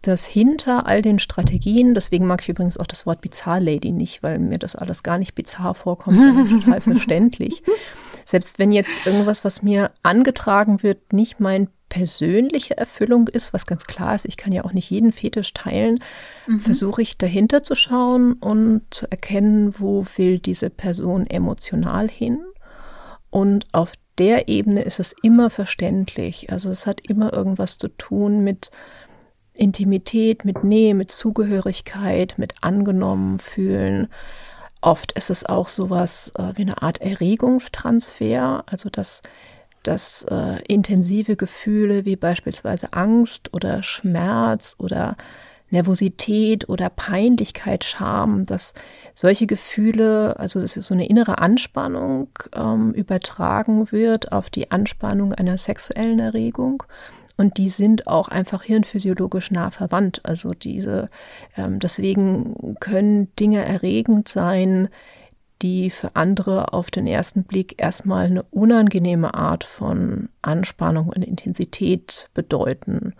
[0.06, 4.22] dass hinter all den Strategien, deswegen mag ich übrigens auch das Wort Bizarre Lady nicht,
[4.22, 7.62] weil mir das alles gar nicht bizarr vorkommt, sondern total verständlich.
[8.24, 13.84] Selbst wenn jetzt irgendwas, was mir angetragen wird, nicht mein persönliche Erfüllung ist, was ganz
[13.84, 15.96] klar ist, ich kann ja auch nicht jeden Fetisch teilen,
[16.46, 16.58] mhm.
[16.58, 22.40] versuche ich dahinter zu schauen und zu erkennen, wo will diese Person emotional hin.
[23.30, 26.50] Und auf der Ebene ist es immer verständlich.
[26.50, 28.70] Also es hat immer irgendwas zu tun mit
[29.54, 34.08] Intimität, mit Nähe, mit Zugehörigkeit, mit angenommen fühlen.
[34.80, 39.22] Oft ist es auch sowas äh, wie eine Art Erregungstransfer, also dass
[39.84, 45.16] dass äh, intensive Gefühle wie beispielsweise Angst oder Schmerz oder
[45.70, 48.74] Nervosität oder Peinlichkeit, Scham, dass
[49.14, 56.20] solche Gefühle, also so eine innere Anspannung ähm, übertragen wird auf die Anspannung einer sexuellen
[56.20, 56.84] Erregung.
[57.36, 60.20] Und die sind auch einfach hirnphysiologisch nah verwandt.
[60.24, 61.10] Also diese,
[61.56, 64.88] ähm, deswegen können Dinge erregend sein,
[65.62, 72.28] die für andere auf den ersten Blick erstmal eine unangenehme Art von Anspannung und Intensität
[72.34, 73.14] bedeuten.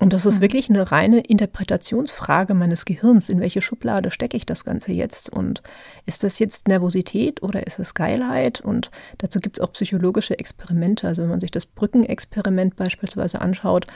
[0.00, 0.42] Und das ist mhm.
[0.42, 3.28] wirklich eine reine Interpretationsfrage meines Gehirns.
[3.28, 5.30] In welche Schublade stecke ich das Ganze jetzt?
[5.30, 5.62] Und
[6.06, 8.62] ist das jetzt Nervosität oder ist es Geilheit?
[8.62, 11.06] Und dazu gibt es auch psychologische Experimente.
[11.06, 13.86] Also wenn man sich das Brückenexperiment beispielsweise anschaut,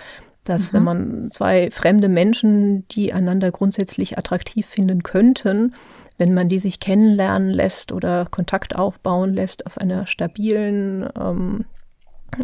[0.44, 0.76] dass mhm.
[0.76, 5.74] wenn man zwei fremde Menschen, die einander grundsätzlich attraktiv finden könnten,
[6.18, 11.64] wenn man die sich kennenlernen lässt oder Kontakt aufbauen lässt auf einer stabilen ähm,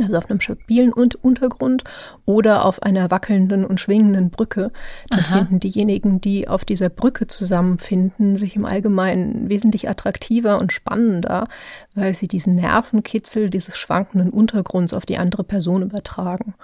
[0.02, 1.84] also auf einem stabilen Untergrund
[2.24, 4.72] oder auf einer wackelnden und schwingenden Brücke,
[5.08, 5.38] dann Aha.
[5.38, 11.48] finden diejenigen, die auf dieser Brücke zusammenfinden, sich im Allgemeinen wesentlich attraktiver und spannender,
[11.94, 16.54] weil sie diesen Nervenkitzel dieses schwankenden Untergrunds auf die andere Person übertragen.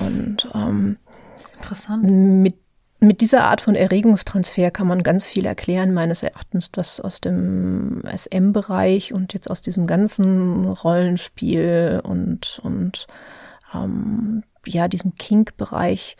[0.00, 0.98] Und ähm,
[1.56, 2.04] Interessant.
[2.04, 2.56] Mit
[2.98, 8.02] mit dieser Art von Erregungstransfer kann man ganz viel erklären, meines Erachtens, das aus dem
[8.04, 13.06] SM-Bereich und jetzt aus diesem ganzen Rollenspiel und, und
[13.74, 16.16] ähm, ja, diesem Kink-Bereich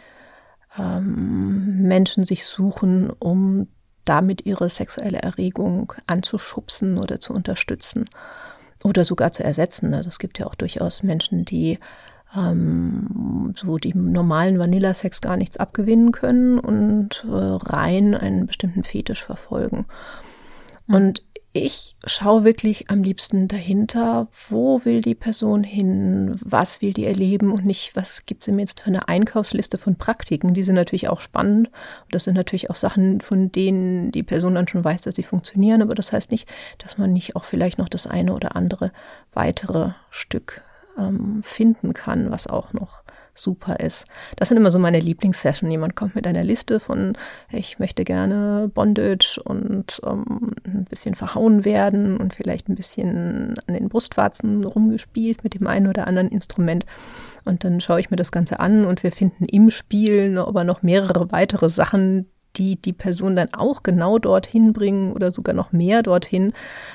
[0.79, 3.69] ähm, Menschen sich suchen, um
[4.05, 8.05] damit ihre sexuelle Erregung anzuschubsen oder zu unterstützen
[8.85, 9.95] oder sogar zu ersetzen.
[9.95, 11.79] Also es gibt ja auch durchaus Menschen, die
[12.37, 19.25] ähm, so die normalen Vanilla-Sex gar nichts abgewinnen können und äh, rein einen bestimmten Fetisch
[19.25, 19.87] verfolgen.
[20.87, 20.95] Mhm.
[20.95, 21.23] Und
[21.57, 27.51] ich schaue wirklich am liebsten dahinter, wo will die Person hin, was will die erleben
[27.51, 30.53] und nicht, was gibt sie mir jetzt für eine Einkaufsliste von Praktiken.
[30.53, 31.69] Die sind natürlich auch spannend.
[31.69, 35.23] Und das sind natürlich auch Sachen, von denen die Person dann schon weiß, dass sie
[35.23, 35.81] funktionieren.
[35.81, 36.47] Aber das heißt nicht,
[36.77, 38.93] dass man nicht auch vielleicht noch das eine oder andere
[39.33, 40.63] weitere Stück
[40.99, 43.03] ähm, finden kann, was auch noch
[43.39, 44.07] super ist.
[44.37, 45.71] Das sind immer so meine Lieblingssessions.
[45.71, 47.17] Jemand kommt mit einer Liste von,
[47.51, 53.75] ich möchte gerne Bondage und ähm, ein bisschen verhauen werden und vielleicht ein bisschen an
[53.75, 56.87] den Brustwarzen rumgespielt mit dem einen oder anderen Instrument.
[57.45, 60.83] Und dann schaue ich mir das Ganze an und wir finden im Spiel aber noch
[60.83, 62.27] mehrere weitere Sachen,
[62.57, 66.53] die die Person dann auch genau dorthin bringen oder sogar noch mehr dorthin,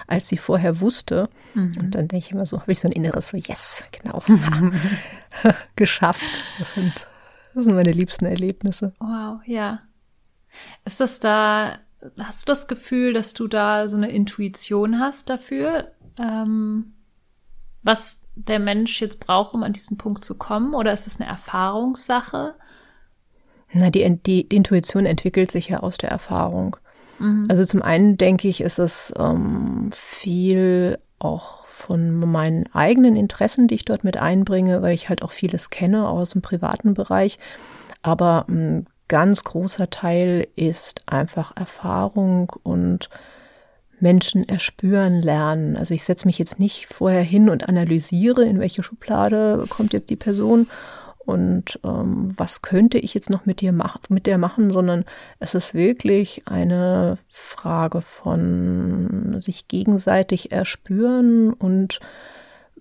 [0.08, 1.30] als sie vorher wusste.
[1.54, 1.74] Mhm.
[1.80, 4.24] Und dann denke ich immer so, habe ich so ein inneres so, yes, genau,
[5.76, 6.44] geschafft.
[6.60, 7.08] Das sind,
[7.54, 8.94] das sind meine liebsten Erlebnisse.
[9.00, 9.82] Wow, ja.
[10.86, 11.80] Ist das da,
[12.20, 16.94] hast du das Gefühl, dass du da so eine Intuition hast dafür, ähm,
[17.84, 20.74] was der Mensch jetzt braucht, um an diesen Punkt zu kommen?
[20.74, 22.56] Oder ist es eine Erfahrungssache?
[23.74, 26.78] Na, die, die, die Intuition entwickelt sich ja aus der Erfahrung.
[27.20, 27.48] Mhm.
[27.50, 33.76] Also zum einen denke ich, ist es ähm, viel auch von meinen eigenen Interessen, die
[33.76, 37.40] ich dort mit einbringe, weil ich halt auch vieles kenne aus dem privaten Bereich.
[38.02, 43.10] Aber ein ganz großer Teil ist einfach Erfahrung und
[44.00, 45.78] Menschen erspüren lernen.
[45.78, 50.10] Also ich setze mich jetzt nicht vorher hin und analysiere, in welche Schublade kommt jetzt
[50.10, 50.68] die Person
[51.26, 55.06] und ähm, was könnte ich jetzt noch mit dir machen, mit der machen, sondern
[55.40, 62.00] es ist wirklich eine Frage von sich gegenseitig erspüren und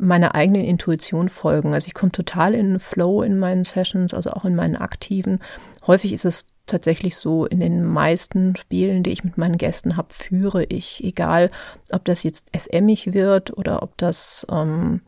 [0.00, 1.74] meiner eigenen Intuition folgen.
[1.74, 5.40] Also ich komme total in Flow in meinen Sessions, also auch in meinen aktiven.
[5.87, 10.09] Häufig ist es tatsächlich so, in den meisten Spielen, die ich mit meinen Gästen habe,
[10.12, 11.50] führe ich, egal
[11.92, 15.03] ob das jetzt SMig wird oder ob das ähm,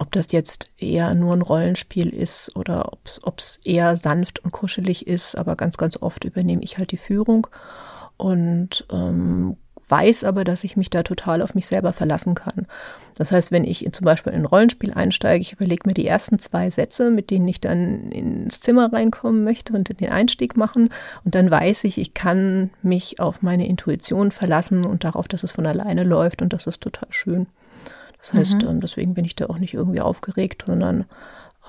[0.00, 5.06] ob das jetzt eher nur ein Rollenspiel ist oder ob es eher sanft und kuschelig
[5.06, 7.46] ist, aber ganz, ganz oft übernehme ich halt die Führung
[8.16, 9.56] und ähm,
[9.90, 12.66] weiß aber, dass ich mich da total auf mich selber verlassen kann.
[13.16, 16.38] Das heißt, wenn ich zum Beispiel in ein Rollenspiel einsteige, ich überlege mir die ersten
[16.38, 20.88] zwei Sätze, mit denen ich dann ins Zimmer reinkommen möchte und den Einstieg machen
[21.24, 25.52] und dann weiß ich, ich kann mich auf meine Intuition verlassen und darauf, dass es
[25.52, 27.48] von alleine läuft und das ist total schön.
[28.20, 28.68] Das heißt, mhm.
[28.68, 31.06] ähm, deswegen bin ich da auch nicht irgendwie aufgeregt, sondern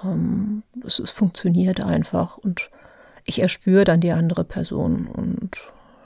[0.04, 2.70] ähm, es, es funktioniert einfach und
[3.24, 5.58] ich erspüre dann die andere Person und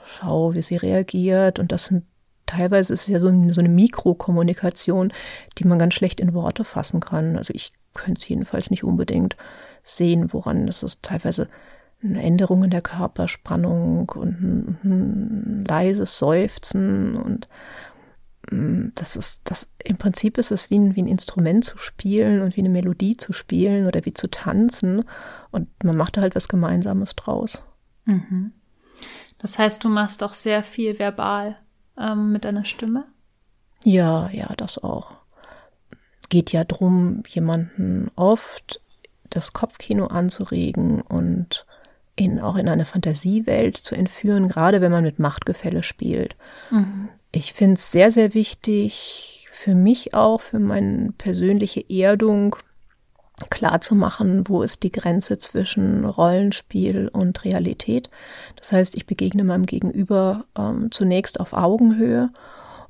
[0.05, 1.59] schaue, wie sie reagiert.
[1.59, 2.03] Und das sind
[2.45, 5.11] teilweise ist ja so, so eine Mikrokommunikation,
[5.57, 7.37] die man ganz schlecht in Worte fassen kann.
[7.37, 9.35] Also ich könnte es jedenfalls nicht unbedingt
[9.83, 11.47] sehen, woran das ist teilweise
[12.03, 17.47] eine Änderung in der Körperspannung und ein, ein leises Seufzen und
[18.51, 22.55] das ist, das, im Prinzip ist es wie ein, wie ein Instrument zu spielen und
[22.55, 25.03] wie eine Melodie zu spielen oder wie zu tanzen.
[25.51, 27.61] Und man macht da halt was Gemeinsames draus.
[28.05, 28.51] Mhm.
[29.37, 31.57] Das heißt, du machst auch sehr viel verbal
[31.97, 33.05] ähm, mit deiner Stimme?
[33.83, 35.11] Ja, ja, das auch.
[36.29, 38.81] Geht ja drum, jemanden oft
[39.29, 41.65] das Kopfkino anzuregen und
[42.15, 46.35] ihn auch in eine Fantasiewelt zu entführen, gerade wenn man mit Machtgefälle spielt.
[46.71, 47.09] Mhm.
[47.35, 52.55] Ich finde es sehr, sehr wichtig, für mich auch, für meine persönliche Erdung,
[53.49, 58.09] klar zu machen, wo ist die Grenze zwischen Rollenspiel und Realität.
[58.55, 62.29] Das heißt, ich begegne meinem Gegenüber ähm, zunächst auf Augenhöhe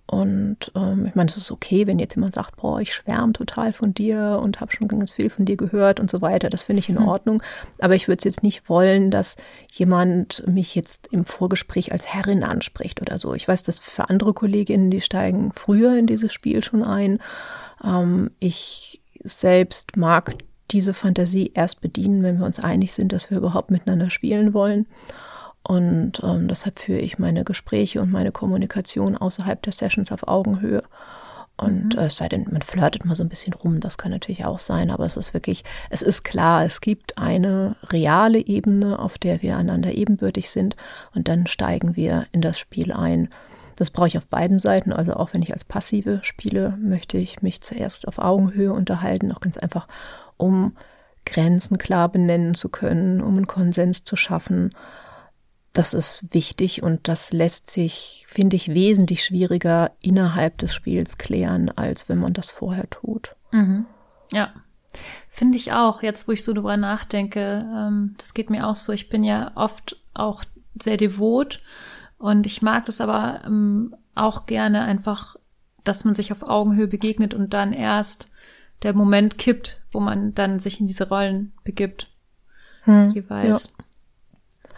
[0.07, 3.73] und ähm, ich meine, es ist okay, wenn jetzt jemand sagt, boah, ich schwärme total
[3.73, 6.49] von dir und habe schon ganz viel von dir gehört und so weiter.
[6.49, 7.07] Das finde ich in hm.
[7.07, 7.41] Ordnung.
[7.79, 9.35] Aber ich würde es jetzt nicht wollen, dass
[9.71, 13.33] jemand mich jetzt im Vorgespräch als Herrin anspricht oder so.
[13.33, 17.19] Ich weiß, dass für andere Kolleginnen, die steigen früher in dieses Spiel schon ein.
[17.83, 20.35] Ähm, ich selbst mag
[20.69, 24.85] diese Fantasie erst bedienen, wenn wir uns einig sind, dass wir überhaupt miteinander spielen wollen.
[25.67, 30.83] Und ähm, deshalb führe ich meine Gespräche und meine Kommunikation außerhalb der Sessions auf Augenhöhe.
[31.57, 31.99] Und mhm.
[31.99, 34.59] äh, es sei denn, man flirtet mal so ein bisschen rum, das kann natürlich auch
[34.59, 39.41] sein, aber es ist wirklich, es ist klar, es gibt eine reale Ebene, auf der
[39.41, 40.75] wir einander ebenbürtig sind
[41.15, 43.29] und dann steigen wir in das Spiel ein.
[43.75, 47.41] Das brauche ich auf beiden Seiten, also auch wenn ich als Passive spiele, möchte ich
[47.41, 49.87] mich zuerst auf Augenhöhe unterhalten, auch ganz einfach,
[50.37, 50.75] um
[51.25, 54.69] Grenzen klar benennen zu können, um einen Konsens zu schaffen,
[55.77, 61.69] das ist wichtig und das lässt sich, finde ich, wesentlich schwieriger innerhalb des Spiels klären,
[61.69, 63.35] als wenn man das vorher tut.
[63.51, 63.85] Mhm.
[64.31, 64.53] Ja,
[65.27, 66.01] finde ich auch.
[66.01, 68.93] Jetzt, wo ich so drüber nachdenke, ähm, das geht mir auch so.
[68.93, 70.43] Ich bin ja oft auch
[70.81, 71.61] sehr devot
[72.17, 75.35] und ich mag das aber ähm, auch gerne einfach,
[75.83, 78.29] dass man sich auf Augenhöhe begegnet und dann erst
[78.83, 82.09] der Moment kippt, wo man dann sich in diese Rollen begibt.
[82.83, 83.73] Hm, jeweils.
[83.77, 83.84] Ja.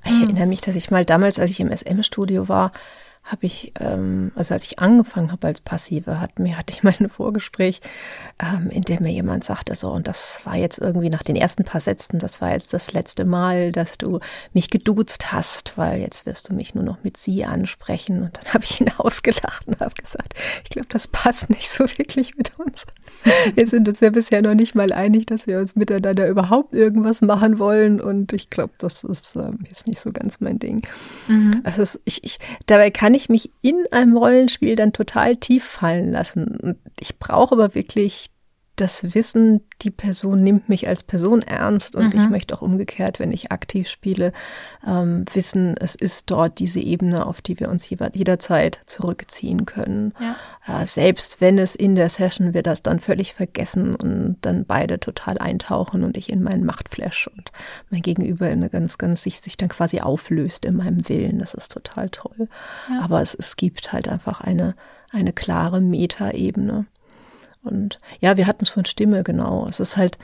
[0.07, 0.23] Ich hm.
[0.23, 2.71] erinnere mich, dass ich mal damals, als ich im SM-Studio war,
[3.27, 6.95] habe ich, ähm, also als ich angefangen habe als Passive, hat mir, hatte ich mal
[6.97, 7.81] ein Vorgespräch,
[8.41, 11.63] ähm, in dem mir jemand sagte, so, und das war jetzt irgendwie nach den ersten
[11.63, 14.19] paar Sätzen, das war jetzt das letzte Mal, dass du
[14.53, 18.23] mich geduzt hast, weil jetzt wirst du mich nur noch mit sie ansprechen.
[18.23, 21.85] Und dann habe ich ihn ausgelacht und habe gesagt, ich glaube, das passt nicht so
[21.97, 22.85] wirklich mit uns.
[23.55, 27.21] Wir sind uns ja bisher noch nicht mal einig, dass wir uns miteinander überhaupt irgendwas
[27.21, 27.99] machen wollen.
[27.99, 30.87] Und ich glaube, das ist ähm, jetzt nicht so ganz mein Ding.
[31.27, 31.61] Mhm.
[31.63, 36.57] Also ich, ich, dabei kann ich mich in einem Rollenspiel dann total tief fallen lassen.
[36.61, 38.29] Und ich brauche aber wirklich
[38.77, 42.19] das Wissen, die Person nimmt mich als Person ernst und mhm.
[42.19, 44.31] ich möchte auch umgekehrt, wenn ich aktiv spiele,
[44.85, 50.13] ähm, wissen, es ist dort diese Ebene, auf die wir uns jederzeit zurückziehen können.
[50.19, 50.81] Ja.
[50.81, 54.99] Äh, selbst wenn es in der Session wir das dann völlig vergessen und dann beide
[54.99, 57.51] total eintauchen und ich in meinen Machtflash und
[57.89, 61.39] mein Gegenüber in eine ganz, ganz sich, sich dann quasi auflöst in meinem Willen.
[61.39, 62.47] Das ist total toll.
[62.89, 63.01] Ja.
[63.01, 64.75] Aber es, es gibt halt einfach eine,
[65.11, 66.85] eine klare Metaebene.
[67.67, 69.67] Und ja, wir hatten es von Stimme, genau.
[69.67, 70.17] Es ist halt,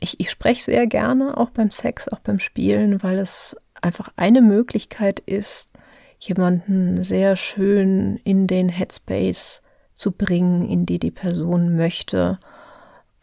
[0.00, 4.42] ich, ich spreche sehr gerne, auch beim Sex, auch beim Spielen, weil es einfach eine
[4.42, 5.70] Möglichkeit ist,
[6.18, 9.60] jemanden sehr schön in den Headspace
[9.94, 12.38] zu bringen, in die die Person möchte,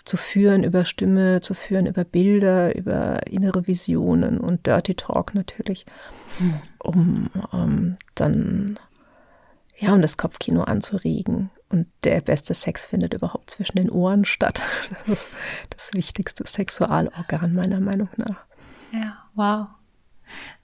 [0.06, 5.86] zu führen über Stimme, zu führen über Bilder, über innere Visionen und Dirty Talk natürlich,
[6.40, 6.54] hm.
[6.80, 8.80] um ähm, dann
[9.80, 11.50] ja, um das Kopfkino anzuregen.
[11.70, 14.62] Und der beste Sex findet überhaupt zwischen den Ohren statt.
[15.06, 15.28] Das ist
[15.70, 18.46] das wichtigste Sexualorgan meiner Meinung nach.
[18.92, 19.68] Ja, wow.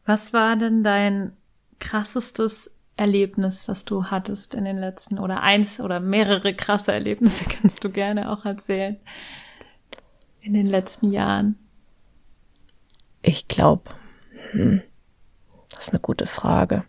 [0.06, 1.34] Was war denn dein
[1.80, 7.84] krassestes Erlebnis, was du hattest in den letzten oder eins oder mehrere krasse Erlebnisse kannst
[7.84, 8.98] du gerne auch erzählen
[10.42, 11.58] in den letzten Jahren?
[13.22, 13.90] Ich glaube,
[14.52, 14.82] hm,
[15.70, 16.86] das ist eine gute Frage.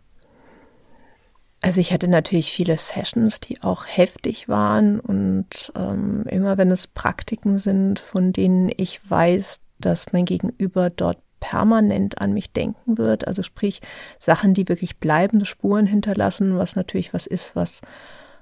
[1.63, 6.87] Also ich hatte natürlich viele Sessions, die auch heftig waren und ähm, immer wenn es
[6.87, 13.27] Praktiken sind, von denen ich weiß, dass mein Gegenüber dort permanent an mich denken wird,
[13.27, 13.81] also sprich
[14.19, 17.81] Sachen, die wirklich bleibende Spuren hinterlassen, was natürlich was ist, was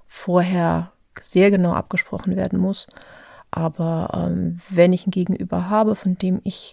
[0.07, 2.87] vorher sehr genau abgesprochen werden muss.
[3.51, 6.73] Aber ähm, wenn ich ein Gegenüber habe, von dem ich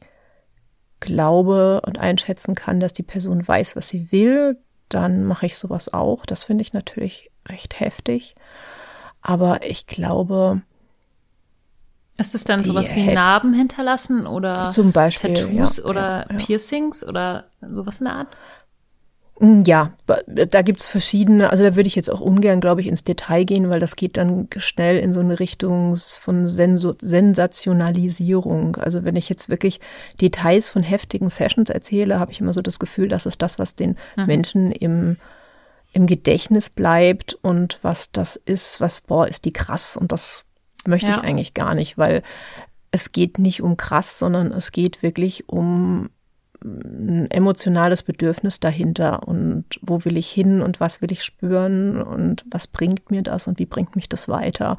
[1.00, 4.58] glaube und einschätzen kann, dass die Person weiß, was sie will,
[4.94, 6.26] dann mache ich sowas auch.
[6.26, 8.36] Das finde ich natürlich recht heftig.
[9.22, 10.62] Aber ich glaube.
[12.18, 16.38] Ist es dann sowas wie Narben hinterlassen oder zum Beispiel, Tattoos ja, oder ja.
[16.38, 18.28] Piercings oder sowas in der Art?
[19.42, 19.94] Mm, Ja,
[20.28, 23.70] da gibt's verschiedene, also da würde ich jetzt auch ungern, glaube ich, ins Detail gehen,
[23.70, 28.76] weil das geht dann schnell in so eine Richtung von Senso Sensationalisierung.
[28.78, 29.80] Also wenn ich jetzt wirklich
[30.22, 33.76] Details von heftigen Sessions erzähle, habe ich immer so das Gefühl, das ist das, was
[33.76, 35.18] den Menschen im,
[35.92, 40.44] im Gedächtnis bleibt und was das ist, was, boah, ist die krass und das
[40.86, 41.18] möchte Ja.
[41.18, 42.22] ich eigentlich gar nicht, weil
[42.92, 46.10] es geht nicht um krass, sondern es geht wirklich um
[46.64, 52.46] ein emotionales Bedürfnis dahinter und wo will ich hin und was will ich spüren und
[52.52, 54.78] was bringt mir das und wie bringt mich das weiter.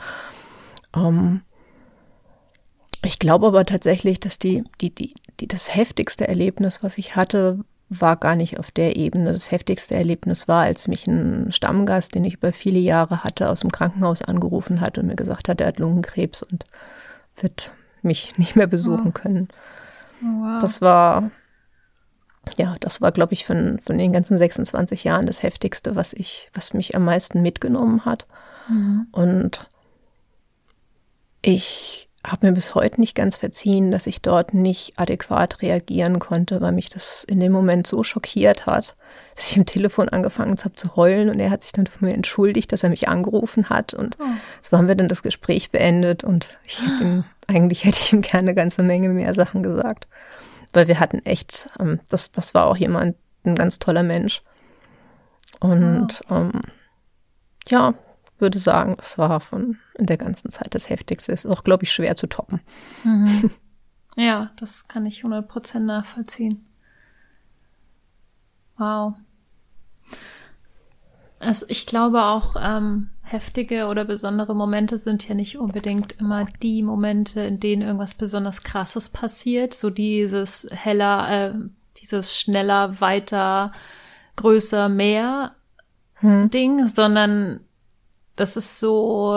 [0.94, 1.42] Ähm,
[3.04, 7.64] ich glaube aber tatsächlich, dass die, die, die, die, das heftigste Erlebnis, was ich hatte,
[7.88, 9.32] war gar nicht auf der Ebene.
[9.32, 13.60] Das heftigste Erlebnis war, als mich ein Stammgast, den ich über viele Jahre hatte, aus
[13.60, 16.64] dem Krankenhaus angerufen hat und mir gesagt hat, er hat Lungenkrebs und
[17.36, 17.72] wird
[18.02, 19.48] mich nicht mehr besuchen können.
[20.20, 20.60] wow.
[20.60, 21.30] Das war,
[22.56, 26.50] ja, das war, glaube ich, von, von den ganzen 26 Jahren das Heftigste, was ich,
[26.54, 28.26] was mich am meisten mitgenommen hat.
[29.12, 29.66] Und
[31.42, 36.60] ich habe mir bis heute nicht ganz verziehen, dass ich dort nicht adäquat reagieren konnte,
[36.60, 38.94] weil mich das in dem Moment so schockiert hat,
[39.34, 42.14] dass ich am Telefon angefangen habe zu heulen und er hat sich dann von mir
[42.14, 43.92] entschuldigt, dass er mich angerufen hat.
[43.92, 44.16] Und
[44.60, 48.22] so haben wir dann das Gespräch beendet und ich hätte ihm, eigentlich hätte ich ihm
[48.22, 50.06] gerne eine ganze Menge mehr Sachen gesagt,
[50.72, 54.42] weil wir hatten echt, ähm, das, das war auch jemand, ein ganz toller Mensch
[55.60, 56.62] und ähm,
[57.66, 57.94] ja,
[58.38, 61.32] würde sagen, es war von in der ganzen Zeit das Heftigste.
[61.32, 62.60] Ist auch, glaube ich, schwer zu toppen.
[64.16, 66.66] Ja, das kann ich 100% nachvollziehen.
[68.76, 69.14] Wow.
[71.38, 76.82] Also ich glaube auch, ähm, heftige oder besondere Momente sind ja nicht unbedingt immer die
[76.82, 79.74] Momente, in denen irgendwas besonders Krasses passiert.
[79.74, 81.54] So dieses heller, äh,
[81.98, 83.72] dieses schneller, weiter,
[84.36, 85.56] größer, mehr
[86.22, 87.60] Ding, sondern
[88.36, 89.34] das ist so,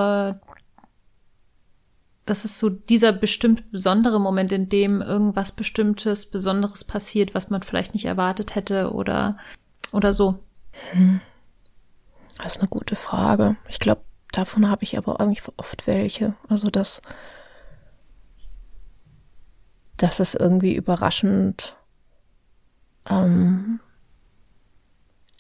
[2.26, 7.64] das ist so dieser bestimmt besondere Moment, in dem irgendwas Bestimmtes, Besonderes passiert, was man
[7.64, 9.38] vielleicht nicht erwartet hätte oder,
[9.91, 10.39] oder so.
[12.38, 13.56] Das ist eine gute Frage.
[13.70, 16.36] Ich glaube, davon habe ich aber eigentlich oft welche.
[16.50, 17.02] Also das,
[19.98, 21.76] das ist irgendwie überraschend.
[23.10, 23.80] Ähm,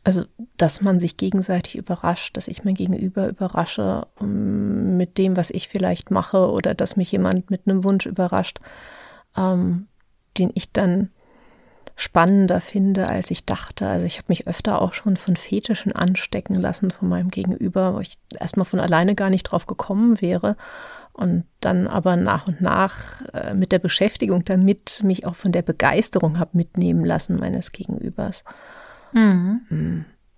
[0.05, 0.23] also,
[0.57, 5.67] dass man sich gegenseitig überrascht, dass ich mein Gegenüber überrasche ähm, mit dem, was ich
[5.67, 8.59] vielleicht mache, oder dass mich jemand mit einem Wunsch überrascht,
[9.35, 9.87] ähm,
[10.37, 11.09] den ich dann
[11.95, 13.87] spannender finde, als ich dachte.
[13.87, 17.99] Also ich habe mich öfter auch schon von Fetischen anstecken lassen von meinem Gegenüber, wo
[17.99, 20.57] ich erstmal von alleine gar nicht drauf gekommen wäre.
[21.13, 25.61] Und dann aber nach und nach äh, mit der Beschäftigung damit mich auch von der
[25.61, 28.43] Begeisterung habe mitnehmen lassen meines Gegenübers.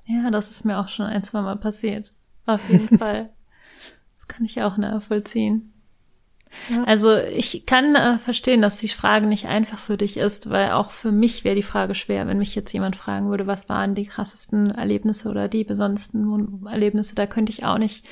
[0.06, 2.14] Ja, das ist mir auch schon ein, zwei Mal passiert.
[2.46, 3.30] Auf jeden Fall.
[4.16, 5.74] Das kann ich auch nachvollziehen.
[6.86, 10.92] Also ich kann äh, verstehen, dass die Frage nicht einfach für dich ist, weil auch
[10.92, 14.06] für mich wäre die Frage schwer, wenn mich jetzt jemand fragen würde, was waren die
[14.06, 18.06] krassesten Erlebnisse oder die besondersten Erlebnisse, da könnte ich auch nicht.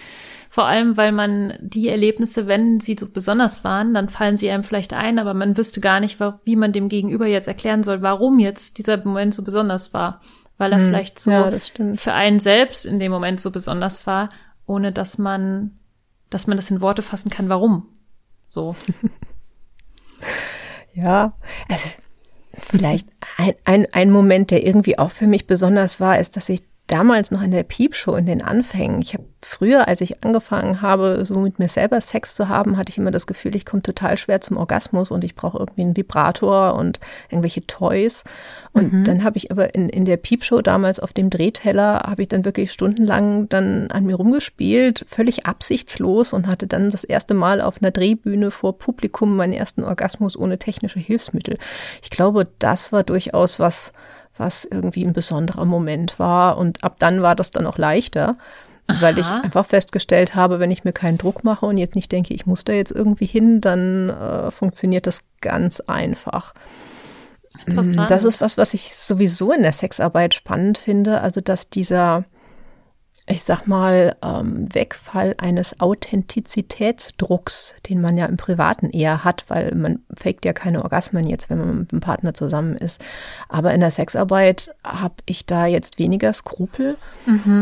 [0.50, 4.64] Vor allem, weil man die Erlebnisse, wenn sie so besonders waren, dann fallen sie einem
[4.64, 8.40] vielleicht ein, aber man wüsste gar nicht, wie man dem Gegenüber jetzt erklären soll, warum
[8.40, 10.22] jetzt dieser Moment so besonders war.
[10.58, 11.52] Weil er vielleicht so ja,
[11.96, 14.30] für einen selbst in dem Moment so besonders war,
[14.66, 15.72] ohne dass man,
[16.30, 17.90] dass man das in Worte fassen kann, warum.
[18.56, 18.74] So.
[20.94, 21.34] Ja,
[21.68, 21.90] also
[22.54, 26.64] vielleicht ein, ein, ein Moment, der irgendwie auch für mich besonders war, ist, dass ich
[26.88, 31.26] damals noch in der Piepshow in den Anfängen, ich habe früher, als ich angefangen habe,
[31.26, 34.18] so mit mir selber Sex zu haben, hatte ich immer das Gefühl, ich komme total
[34.18, 38.24] schwer zum Orgasmus und ich brauche irgendwie einen Vibrator und irgendwelche Toys.
[38.74, 42.28] Und dann habe ich aber in, in der Piepshow damals auf dem Drehteller, habe ich
[42.28, 47.62] dann wirklich stundenlang dann an mir rumgespielt, völlig absichtslos und hatte dann das erste Mal
[47.62, 51.58] auf einer Drehbühne vor Publikum meinen ersten Orgasmus ohne technische Hilfsmittel.
[52.02, 53.94] Ich glaube, das war durchaus was,
[54.38, 56.58] was irgendwie ein besonderer Moment war.
[56.58, 58.38] Und ab dann war das dann auch leichter,
[58.88, 59.42] weil ich Aha.
[59.42, 62.66] einfach festgestellt habe, wenn ich mir keinen Druck mache und jetzt nicht denke, ich muss
[62.66, 66.54] da jetzt irgendwie hin, dann äh, funktioniert das ganz einfach.
[67.66, 68.12] Interessant.
[68.12, 71.22] Das ist was, was ich sowieso in der Sexarbeit spannend finde.
[71.22, 72.26] Also, dass dieser,
[73.28, 79.74] ich sag mal, ähm, Wegfall eines Authentizitätsdrucks, den man ja im Privaten eher hat, weil
[79.74, 83.04] man faked ja keine Orgasmen jetzt, wenn man mit einem Partner zusammen ist.
[83.50, 86.98] Aber in der Sexarbeit habe ich da jetzt weniger Skrupel.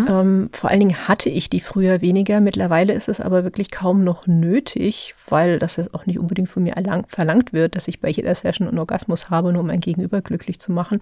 [0.10, 2.42] Ähm, vor allen Dingen hatte ich die früher weniger.
[2.42, 6.64] Mittlerweile ist es aber wirklich kaum noch nötig, weil das jetzt auch nicht unbedingt von
[6.64, 9.80] mir erlang, verlangt wird, dass ich bei jeder Session einen Orgasmus habe, nur um mein
[9.80, 11.00] Gegenüber glücklich zu machen.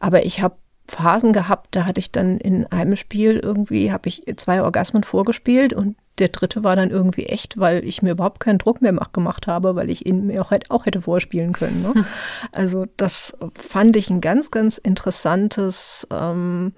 [0.00, 0.56] Aber ich habe
[0.92, 5.72] Phasen gehabt, da hatte ich dann in einem Spiel irgendwie, habe ich zwei Orgasmen vorgespielt
[5.72, 9.46] und der dritte war dann irgendwie echt, weil ich mir überhaupt keinen Druck mehr gemacht
[9.46, 11.82] habe, weil ich ihn mir auch, auch hätte vorspielen können.
[11.82, 11.94] Ne?
[11.94, 12.04] Hm.
[12.52, 16.74] Also das fand ich ein ganz, ganz interessantes, ähm,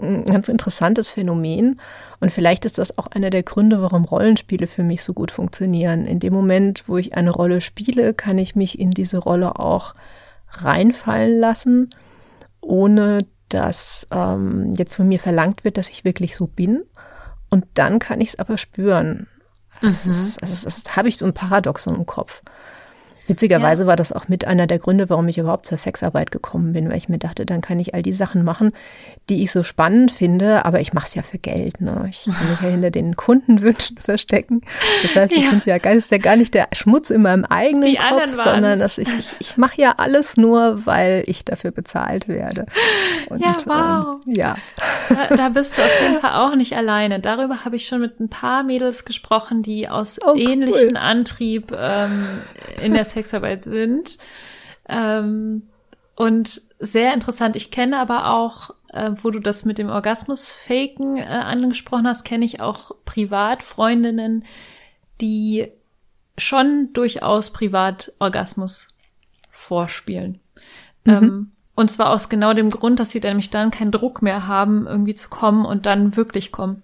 [0.00, 1.78] ein ganz interessantes Phänomen.
[2.20, 6.06] Und vielleicht ist das auch einer der Gründe, warum Rollenspiele für mich so gut funktionieren.
[6.06, 9.94] In dem Moment, wo ich eine Rolle spiele, kann ich mich in diese Rolle auch
[10.48, 11.90] reinfallen lassen,
[12.62, 16.82] ohne dass ähm, jetzt von mir verlangt wird, dass ich wirklich so bin.
[17.50, 19.28] Und dann kann ich es aber spüren.
[19.80, 19.96] Mhm.
[20.06, 22.42] Das, das, das habe ich so ein Paradoxon im Kopf.
[23.26, 23.86] Witzigerweise ja.
[23.86, 26.98] war das auch mit einer der Gründe, warum ich überhaupt zur Sexarbeit gekommen bin, weil
[26.98, 28.72] ich mir dachte, dann kann ich all die Sachen machen,
[29.30, 31.80] die ich so spannend finde, aber ich mache es ja für Geld.
[31.80, 32.08] Ne?
[32.10, 34.60] Ich kann mich ja hinter den Kundenwünschen verstecken.
[35.02, 35.50] Das heißt, ich ja.
[35.50, 38.78] sind ja gar, ist ja gar nicht der Schmutz in meinem eigenen die Kopf, sondern
[38.78, 42.66] dass ich, ich, ich mache ja alles nur, weil ich dafür bezahlt werde.
[43.30, 44.20] Und, ja, wow.
[44.26, 44.56] Ähm, ja.
[45.08, 47.20] Da, da, bist du auf jeden Fall auch nicht alleine.
[47.20, 50.96] Darüber habe ich schon mit ein paar Mädels gesprochen, die aus oh, ähnlichen cool.
[50.96, 52.26] Antrieb ähm,
[52.82, 54.18] in der Sexarbeit sind.
[54.88, 55.62] Ähm,
[56.16, 57.56] und sehr interessant.
[57.56, 62.44] Ich kenne aber auch, äh, wo du das mit dem Orgasmus-Faken äh, angesprochen hast, kenne
[62.44, 64.44] ich auch Privatfreundinnen,
[65.20, 65.68] die
[66.36, 68.88] schon durchaus privat Orgasmus
[69.50, 70.40] vorspielen.
[71.04, 71.12] Mhm.
[71.12, 74.86] Ähm, und zwar aus genau dem Grund, dass sie nämlich dann keinen Druck mehr haben,
[74.86, 76.83] irgendwie zu kommen und dann wirklich kommen.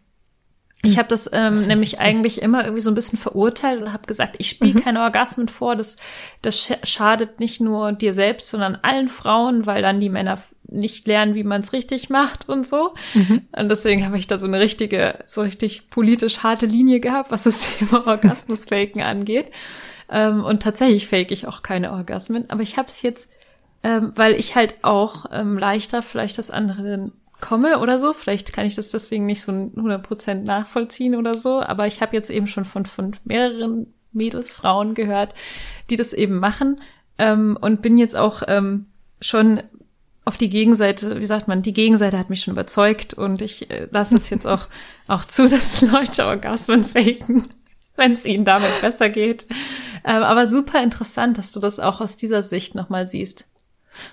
[0.82, 4.06] Ich habe das, ähm, das nämlich eigentlich immer irgendwie so ein bisschen verurteilt und habe
[4.06, 4.82] gesagt, ich spiele mhm.
[4.82, 5.76] keine Orgasmen vor.
[5.76, 5.96] Das,
[6.42, 11.34] das schadet nicht nur dir selbst, sondern allen Frauen, weil dann die Männer nicht lernen,
[11.34, 12.92] wie man es richtig macht und so.
[13.14, 13.42] Mhm.
[13.56, 17.42] Und deswegen habe ich da so eine richtige, so richtig politisch harte Linie gehabt, was
[17.42, 19.50] das Thema Orgasmus-Faken angeht.
[20.10, 22.48] Ähm, und tatsächlich fake ich auch keine Orgasmen.
[22.48, 23.28] Aber ich habe es jetzt,
[23.82, 28.12] ähm, weil ich halt auch ähm, leichter vielleicht das andere komme oder so.
[28.12, 32.30] Vielleicht kann ich das deswegen nicht so 100% nachvollziehen oder so, aber ich habe jetzt
[32.30, 35.34] eben schon von, von mehreren Mädels, Frauen gehört,
[35.88, 36.80] die das eben machen
[37.18, 38.86] ähm, und bin jetzt auch ähm,
[39.20, 39.62] schon
[40.24, 43.88] auf die Gegenseite, wie sagt man, die Gegenseite hat mich schon überzeugt und ich äh,
[43.91, 44.68] lasse es jetzt auch,
[45.09, 47.49] auch zu, dass Leute Orgasmen faken,
[47.97, 49.47] wenn es ihnen damit besser geht.
[50.05, 53.49] Ähm, aber super interessant, dass du das auch aus dieser Sicht nochmal siehst.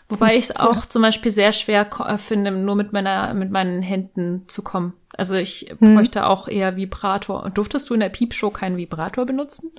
[0.10, 0.90] Wobei ich es auch ja.
[0.90, 4.94] zum Beispiel sehr schwer äh, finde, nur mit meiner, mit meinen Händen zu kommen.
[5.16, 5.96] Also ich hm.
[5.96, 7.44] bräuchte auch eher Vibrator.
[7.44, 9.72] Und durftest du in der Piepshow keinen Vibrator benutzen?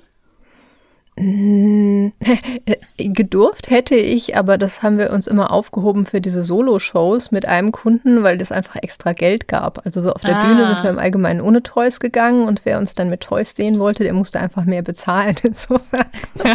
[1.19, 2.11] Mm,
[2.97, 7.73] gedurft hätte ich, aber das haben wir uns immer aufgehoben für diese Solo-Shows mit einem
[7.73, 9.85] Kunden, weil das einfach extra Geld gab.
[9.85, 10.45] Also so auf der ah.
[10.45, 13.79] Bühne sind wir im Allgemeinen ohne Toys gegangen und wer uns dann mit Toys sehen
[13.79, 15.35] wollte, der musste einfach mehr bezahlen.
[15.43, 16.05] Insofern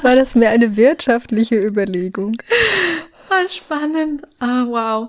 [0.02, 2.36] war das mehr eine wirtschaftliche Überlegung.
[3.28, 4.22] Voll spannend.
[4.38, 5.08] Ah, oh, wow.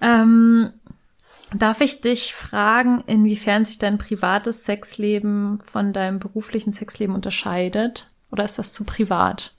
[0.00, 0.72] Ähm,
[1.56, 8.08] Darf ich dich fragen, inwiefern sich dein privates Sexleben von deinem beruflichen Sexleben unterscheidet?
[8.32, 9.54] Oder ist das zu privat?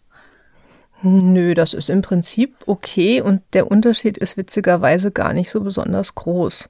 [1.02, 6.16] Nö, das ist im Prinzip okay und der Unterschied ist witzigerweise gar nicht so besonders
[6.16, 6.68] groß.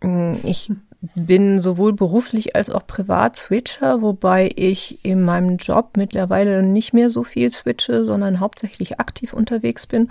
[0.00, 0.72] Hm, ich
[1.14, 7.10] bin sowohl beruflich als auch privat Switcher, wobei ich in meinem Job mittlerweile nicht mehr
[7.10, 10.10] so viel switche, sondern hauptsächlich aktiv unterwegs bin.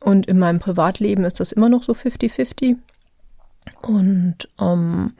[0.00, 2.76] Und in meinem Privatleben ist das immer noch so 50-50.
[3.82, 5.12] Und ähm,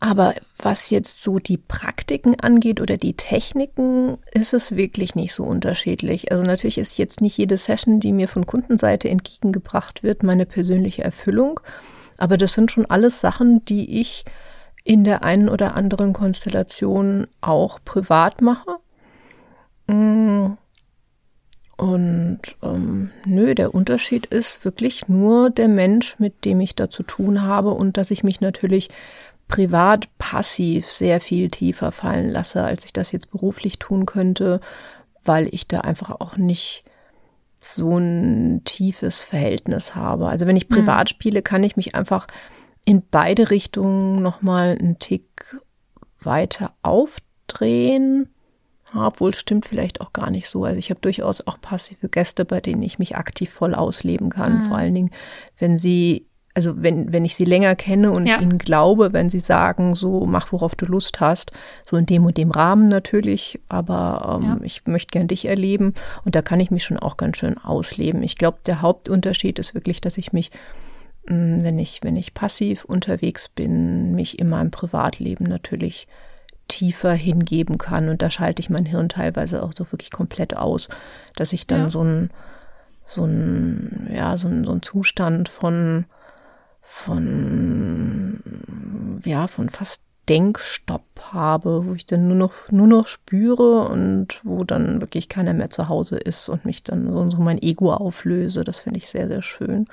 [0.00, 5.44] aber was jetzt so die Praktiken angeht oder die Techniken, ist es wirklich nicht so
[5.44, 6.32] unterschiedlich.
[6.32, 11.04] Also natürlich ist jetzt nicht jede Session, die mir von Kundenseite entgegengebracht wird, meine persönliche
[11.04, 11.60] Erfüllung.
[12.22, 14.24] Aber das sind schon alles Sachen, die ich
[14.84, 18.76] in der einen oder anderen Konstellation auch privat mache.
[19.88, 20.52] Mm.
[21.76, 27.02] Und ähm, nö, der Unterschied ist wirklich nur der Mensch, mit dem ich da zu
[27.02, 28.88] tun habe und dass ich mich natürlich
[29.48, 34.60] privat passiv sehr viel tiefer fallen lasse, als ich das jetzt beruflich tun könnte,
[35.24, 36.84] weil ich da einfach auch nicht
[37.64, 40.28] so ein tiefes Verhältnis habe.
[40.28, 40.74] Also wenn ich mhm.
[40.74, 41.10] privat mhm.
[41.10, 42.26] spiele, kann ich mich einfach
[42.84, 45.56] in beide Richtungen nochmal einen Tick
[46.20, 48.28] weiter aufdrehen
[48.94, 50.64] obwohl stimmt vielleicht auch gar nicht so.
[50.64, 54.58] Also ich habe durchaus auch passive Gäste, bei denen ich mich aktiv voll ausleben kann.
[54.58, 54.62] Mhm.
[54.64, 55.10] Vor allen Dingen,
[55.58, 58.40] wenn sie, also wenn, wenn ich sie länger kenne und ja.
[58.40, 61.50] ihnen glaube, wenn sie sagen, so mach, worauf du Lust hast,
[61.88, 64.58] so in dem und dem Rahmen natürlich, aber ähm, ja.
[64.62, 65.94] ich möchte gern dich erleben
[66.24, 68.22] und da kann ich mich schon auch ganz schön ausleben.
[68.22, 70.50] Ich glaube, der Hauptunterschied ist wirklich, dass ich mich
[71.26, 76.06] mm, wenn ich, wenn ich passiv unterwegs bin, mich in meinem Privatleben natürlich
[76.68, 78.08] tiefer hingeben kann.
[78.08, 80.88] Und da schalte ich mein Hirn teilweise auch so wirklich komplett aus,
[81.34, 81.90] dass ich dann ja.
[81.90, 82.30] so ein
[83.04, 86.06] so ein, ja, so ein, so ein Zustand von,
[86.94, 88.38] von,
[89.24, 94.62] ja, von fast Denkstopp habe, wo ich dann nur noch, nur noch spüre und wo
[94.62, 98.62] dann wirklich keiner mehr zu Hause ist und mich dann so, mein Ego auflöse.
[98.62, 99.86] Das finde ich sehr, sehr schön.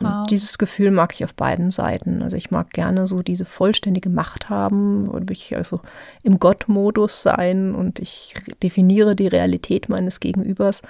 [0.00, 0.26] Und wow.
[0.26, 2.20] dieses Gefühl mag ich auf beiden Seiten.
[2.20, 5.78] Also ich mag gerne so diese vollständige Macht haben und mich also
[6.24, 10.82] im Gott-Modus sein und ich definiere die Realität meines Gegenübers,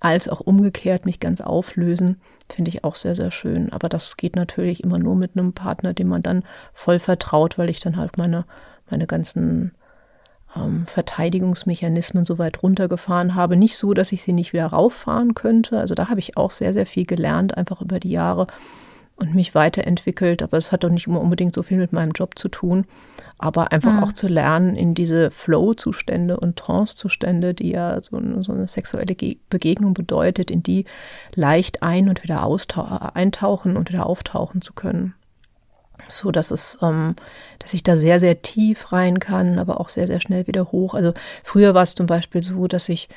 [0.00, 3.72] als auch umgekehrt mich ganz auflösen, finde ich auch sehr, sehr schön.
[3.72, 7.70] Aber das geht natürlich immer nur mit einem Partner, dem man dann voll vertraut, weil
[7.70, 8.44] ich dann halt meine,
[8.90, 9.72] meine ganzen
[10.56, 13.56] ähm, Verteidigungsmechanismen so weit runtergefahren habe.
[13.56, 15.78] Nicht so, dass ich sie nicht wieder rauffahren könnte.
[15.78, 18.46] Also da habe ich auch sehr, sehr viel gelernt, einfach über die Jahre
[19.18, 20.42] und mich weiterentwickelt.
[20.42, 22.86] Aber es hat doch nicht immer unbedingt so viel mit meinem Job zu tun.
[23.38, 24.02] Aber einfach mhm.
[24.02, 29.14] auch zu lernen in diese Flow-Zustände und Trance-Zustände, die ja so eine, so eine sexuelle
[29.14, 30.84] Ge Begegnung bedeutet, in die
[31.34, 32.48] leicht ein- und wieder
[33.14, 35.14] eintauchen und wieder auftauchen zu können
[36.06, 37.16] so dass es, ähm,
[37.58, 40.94] dass ich da sehr, sehr tief rein kann, aber auch sehr, sehr schnell wieder hoch.
[40.94, 41.12] Also
[41.42, 43.08] früher war es zum Beispiel so, dass ich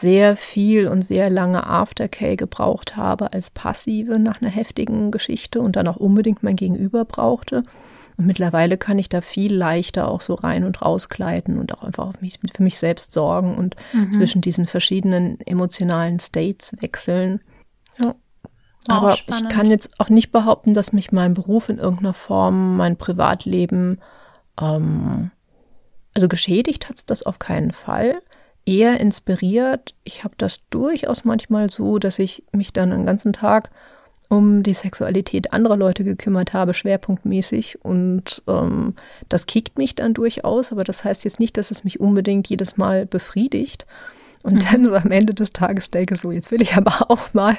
[0.00, 5.76] sehr viel und sehr lange Aftercare gebraucht habe als Passive nach einer heftigen Geschichte und
[5.76, 7.62] dann auch unbedingt mein Gegenüber brauchte.
[8.16, 12.20] Und mittlerweile kann ich da viel leichter auch so rein und rausgleiten und auch einfach
[12.20, 14.12] mich, für mich selbst sorgen und mhm.
[14.12, 17.40] zwischen diesen verschiedenen emotionalen States wechseln.
[18.02, 18.14] Ja.
[18.88, 19.44] Aber spannend.
[19.48, 24.00] ich kann jetzt auch nicht behaupten, dass mich mein Beruf in irgendeiner Form, mein Privatleben,
[24.60, 25.30] ähm,
[26.14, 28.20] also geschädigt hat es das auf keinen Fall.
[28.64, 29.94] Eher inspiriert.
[30.04, 33.70] Ich habe das durchaus manchmal so, dass ich mich dann den ganzen Tag
[34.28, 37.84] um die Sexualität anderer Leute gekümmert habe, schwerpunktmäßig.
[37.84, 38.94] Und ähm,
[39.28, 42.76] das kickt mich dann durchaus, aber das heißt jetzt nicht, dass es mich unbedingt jedes
[42.76, 43.86] Mal befriedigt.
[44.42, 44.58] Und mhm.
[44.70, 47.58] dann so am Ende des Tages denke so, jetzt will ich aber auch mal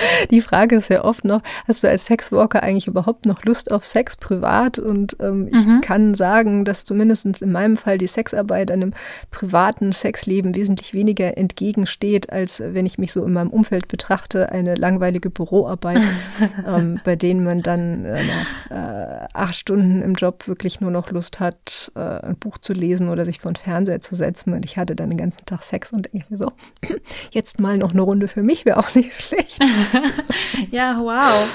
[0.30, 3.84] die Frage ist ja oft noch, hast du als Sexwalker eigentlich überhaupt noch Lust auf
[3.84, 4.78] Sex privat?
[4.78, 5.80] Und ähm, ich mhm.
[5.80, 8.94] kann sagen, dass zumindest in meinem Fall die Sexarbeit einem
[9.30, 14.74] privaten Sexleben wesentlich weniger entgegensteht, als wenn ich mich so in meinem Umfeld betrachte, eine
[14.74, 16.00] langweilige Büroarbeit,
[16.66, 21.10] ähm, bei denen man dann äh, nach äh, acht Stunden im Job wirklich nur noch
[21.10, 24.52] Lust hat, äh, ein Buch zu lesen oder sich vor den Fernseher zu setzen.
[24.52, 26.52] Und ich hatte dann den ganzen Tag Sex und denke mir so,
[27.30, 29.58] jetzt mal noch eine Runde für mich wäre auch nicht schlecht.
[30.70, 31.48] ja, wow.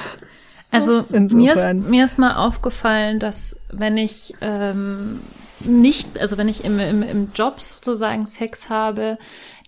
[0.72, 5.20] Also mir ist, mir ist mal aufgefallen, dass wenn ich ähm,
[5.60, 9.18] nicht, also wenn ich im, im, im Job sozusagen Sex habe,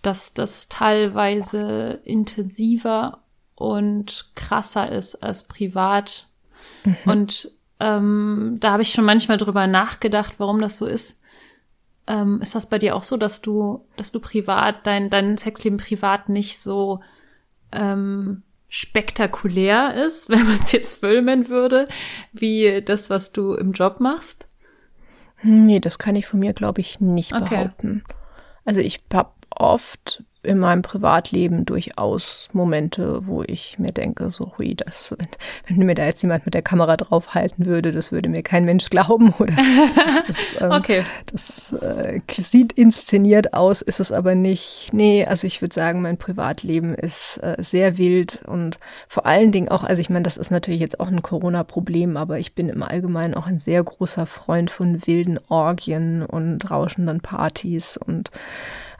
[0.01, 3.19] dass das teilweise intensiver
[3.55, 6.27] und krasser ist als privat.
[6.83, 6.95] Mhm.
[7.05, 11.19] Und ähm, da habe ich schon manchmal drüber nachgedacht, warum das so ist.
[12.07, 15.77] Ähm, ist das bei dir auch so, dass du, dass du privat, dein, dein Sexleben
[15.77, 16.99] privat nicht so
[17.71, 18.43] ähm,
[18.75, 21.87] spektakulär ist, wenn man es jetzt filmen würde,
[22.33, 24.47] wie das, was du im Job machst?
[25.41, 27.49] Nee, das kann ich von mir, glaube ich, nicht okay.
[27.49, 28.03] behaupten.
[28.65, 34.75] Also ich habe oft in meinem Privatleben durchaus Momente, wo ich mir denke, so, hui,
[34.75, 35.27] das, wenn,
[35.77, 38.89] wenn mir da jetzt jemand mit der Kamera draufhalten würde, das würde mir kein Mensch
[38.89, 39.33] glauben.
[39.39, 39.55] Oder
[40.27, 41.03] das, ähm, okay.
[41.31, 44.89] das äh, sieht inszeniert aus, ist es aber nicht.
[44.93, 48.77] Nee, also ich würde sagen, mein Privatleben ist äh, sehr wild und
[49.07, 52.39] vor allen Dingen auch, also ich meine, das ist natürlich jetzt auch ein Corona-Problem, aber
[52.39, 57.97] ich bin im Allgemeinen auch ein sehr großer Freund von wilden Orgien und rauschenden Partys
[57.97, 58.31] und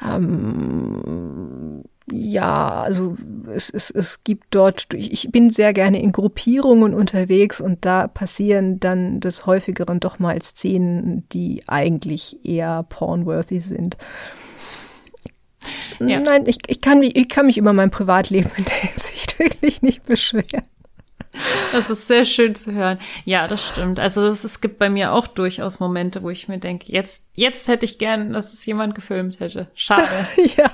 [0.03, 3.15] ähm, ja, also
[3.51, 8.79] es, es, es gibt dort, ich bin sehr gerne in Gruppierungen unterwegs und da passieren
[8.79, 13.97] dann des häufigeren doch mal Szenen, die eigentlich eher pornworthy sind.
[15.99, 16.19] Ja.
[16.19, 19.81] Nein, ich, ich, kann mich, ich kann mich über mein Privatleben in der Hinsicht wirklich
[19.81, 20.65] nicht beschweren.
[21.71, 22.99] Das ist sehr schön zu hören.
[23.25, 23.99] Ja, das stimmt.
[23.99, 27.85] Also es gibt bei mir auch durchaus Momente, wo ich mir denke, jetzt, jetzt hätte
[27.85, 29.67] ich gern, dass es jemand gefilmt hätte.
[29.75, 30.27] Schade.
[30.57, 30.71] ja.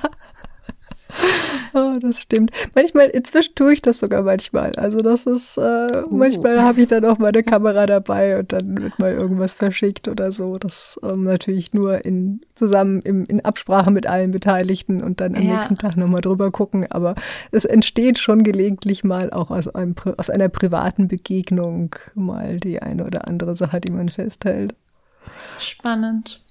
[1.74, 2.52] Oh, das stimmt.
[2.76, 4.74] Manchmal, inzwischen tue ich das sogar manchmal.
[4.76, 6.08] Also das ist, äh, uh.
[6.10, 10.32] manchmal habe ich dann auch meine Kamera dabei und dann wird mal irgendwas verschickt oder
[10.32, 10.56] so.
[10.56, 15.44] Das ähm, natürlich nur in zusammen im, in Absprache mit allen Beteiligten und dann am
[15.44, 15.56] ja.
[15.56, 16.86] nächsten Tag nochmal drüber gucken.
[16.92, 17.16] Aber
[17.52, 23.06] es entsteht schon gelegentlich mal auch aus, einem, aus einer privaten Begegnung mal die eine
[23.06, 24.76] oder andere Sache, die man festhält.
[25.60, 26.42] Spannend.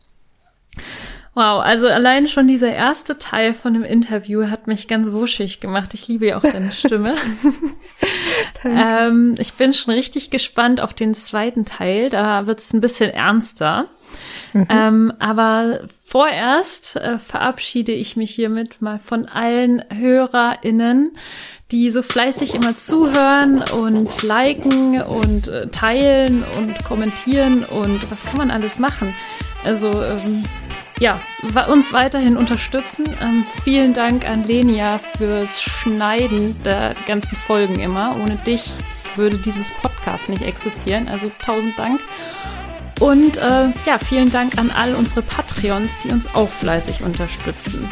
[1.32, 5.94] Wow, also allein schon dieser erste Teil von dem Interview hat mich ganz wuschig gemacht.
[5.94, 7.14] Ich liebe ja auch deine Stimme.
[8.64, 12.10] ähm, ich bin schon richtig gespannt auf den zweiten Teil.
[12.10, 13.86] Da wird es ein bisschen ernster.
[14.52, 14.66] Mhm.
[14.68, 21.16] Ähm, aber vorerst äh, verabschiede ich mich hiermit mal von allen HörerInnen,
[21.70, 28.38] die so fleißig immer zuhören und liken und äh, teilen und kommentieren und was kann
[28.38, 29.14] man alles machen.
[29.62, 30.44] Also ähm,
[31.00, 31.20] ja,
[31.68, 33.04] uns weiterhin unterstützen.
[33.20, 38.16] Ähm, vielen Dank an Lenia fürs Schneiden der ganzen Folgen immer.
[38.22, 38.70] Ohne dich
[39.16, 41.08] würde dieses Podcast nicht existieren.
[41.08, 42.00] Also tausend Dank.
[43.00, 47.88] Und äh, ja, vielen Dank an all unsere Patreons, die uns auch fleißig unterstützen.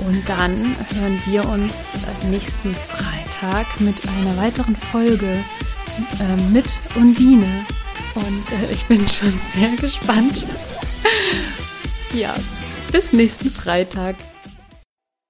[0.00, 0.56] Und dann
[0.94, 1.88] hören wir uns
[2.30, 5.44] nächsten Freitag mit einer weiteren Folge
[6.18, 7.66] äh, mit Undine.
[8.14, 10.46] Und äh, ich bin schon sehr gespannt.
[12.12, 12.34] Ja,
[12.92, 14.16] bis nächsten Freitag.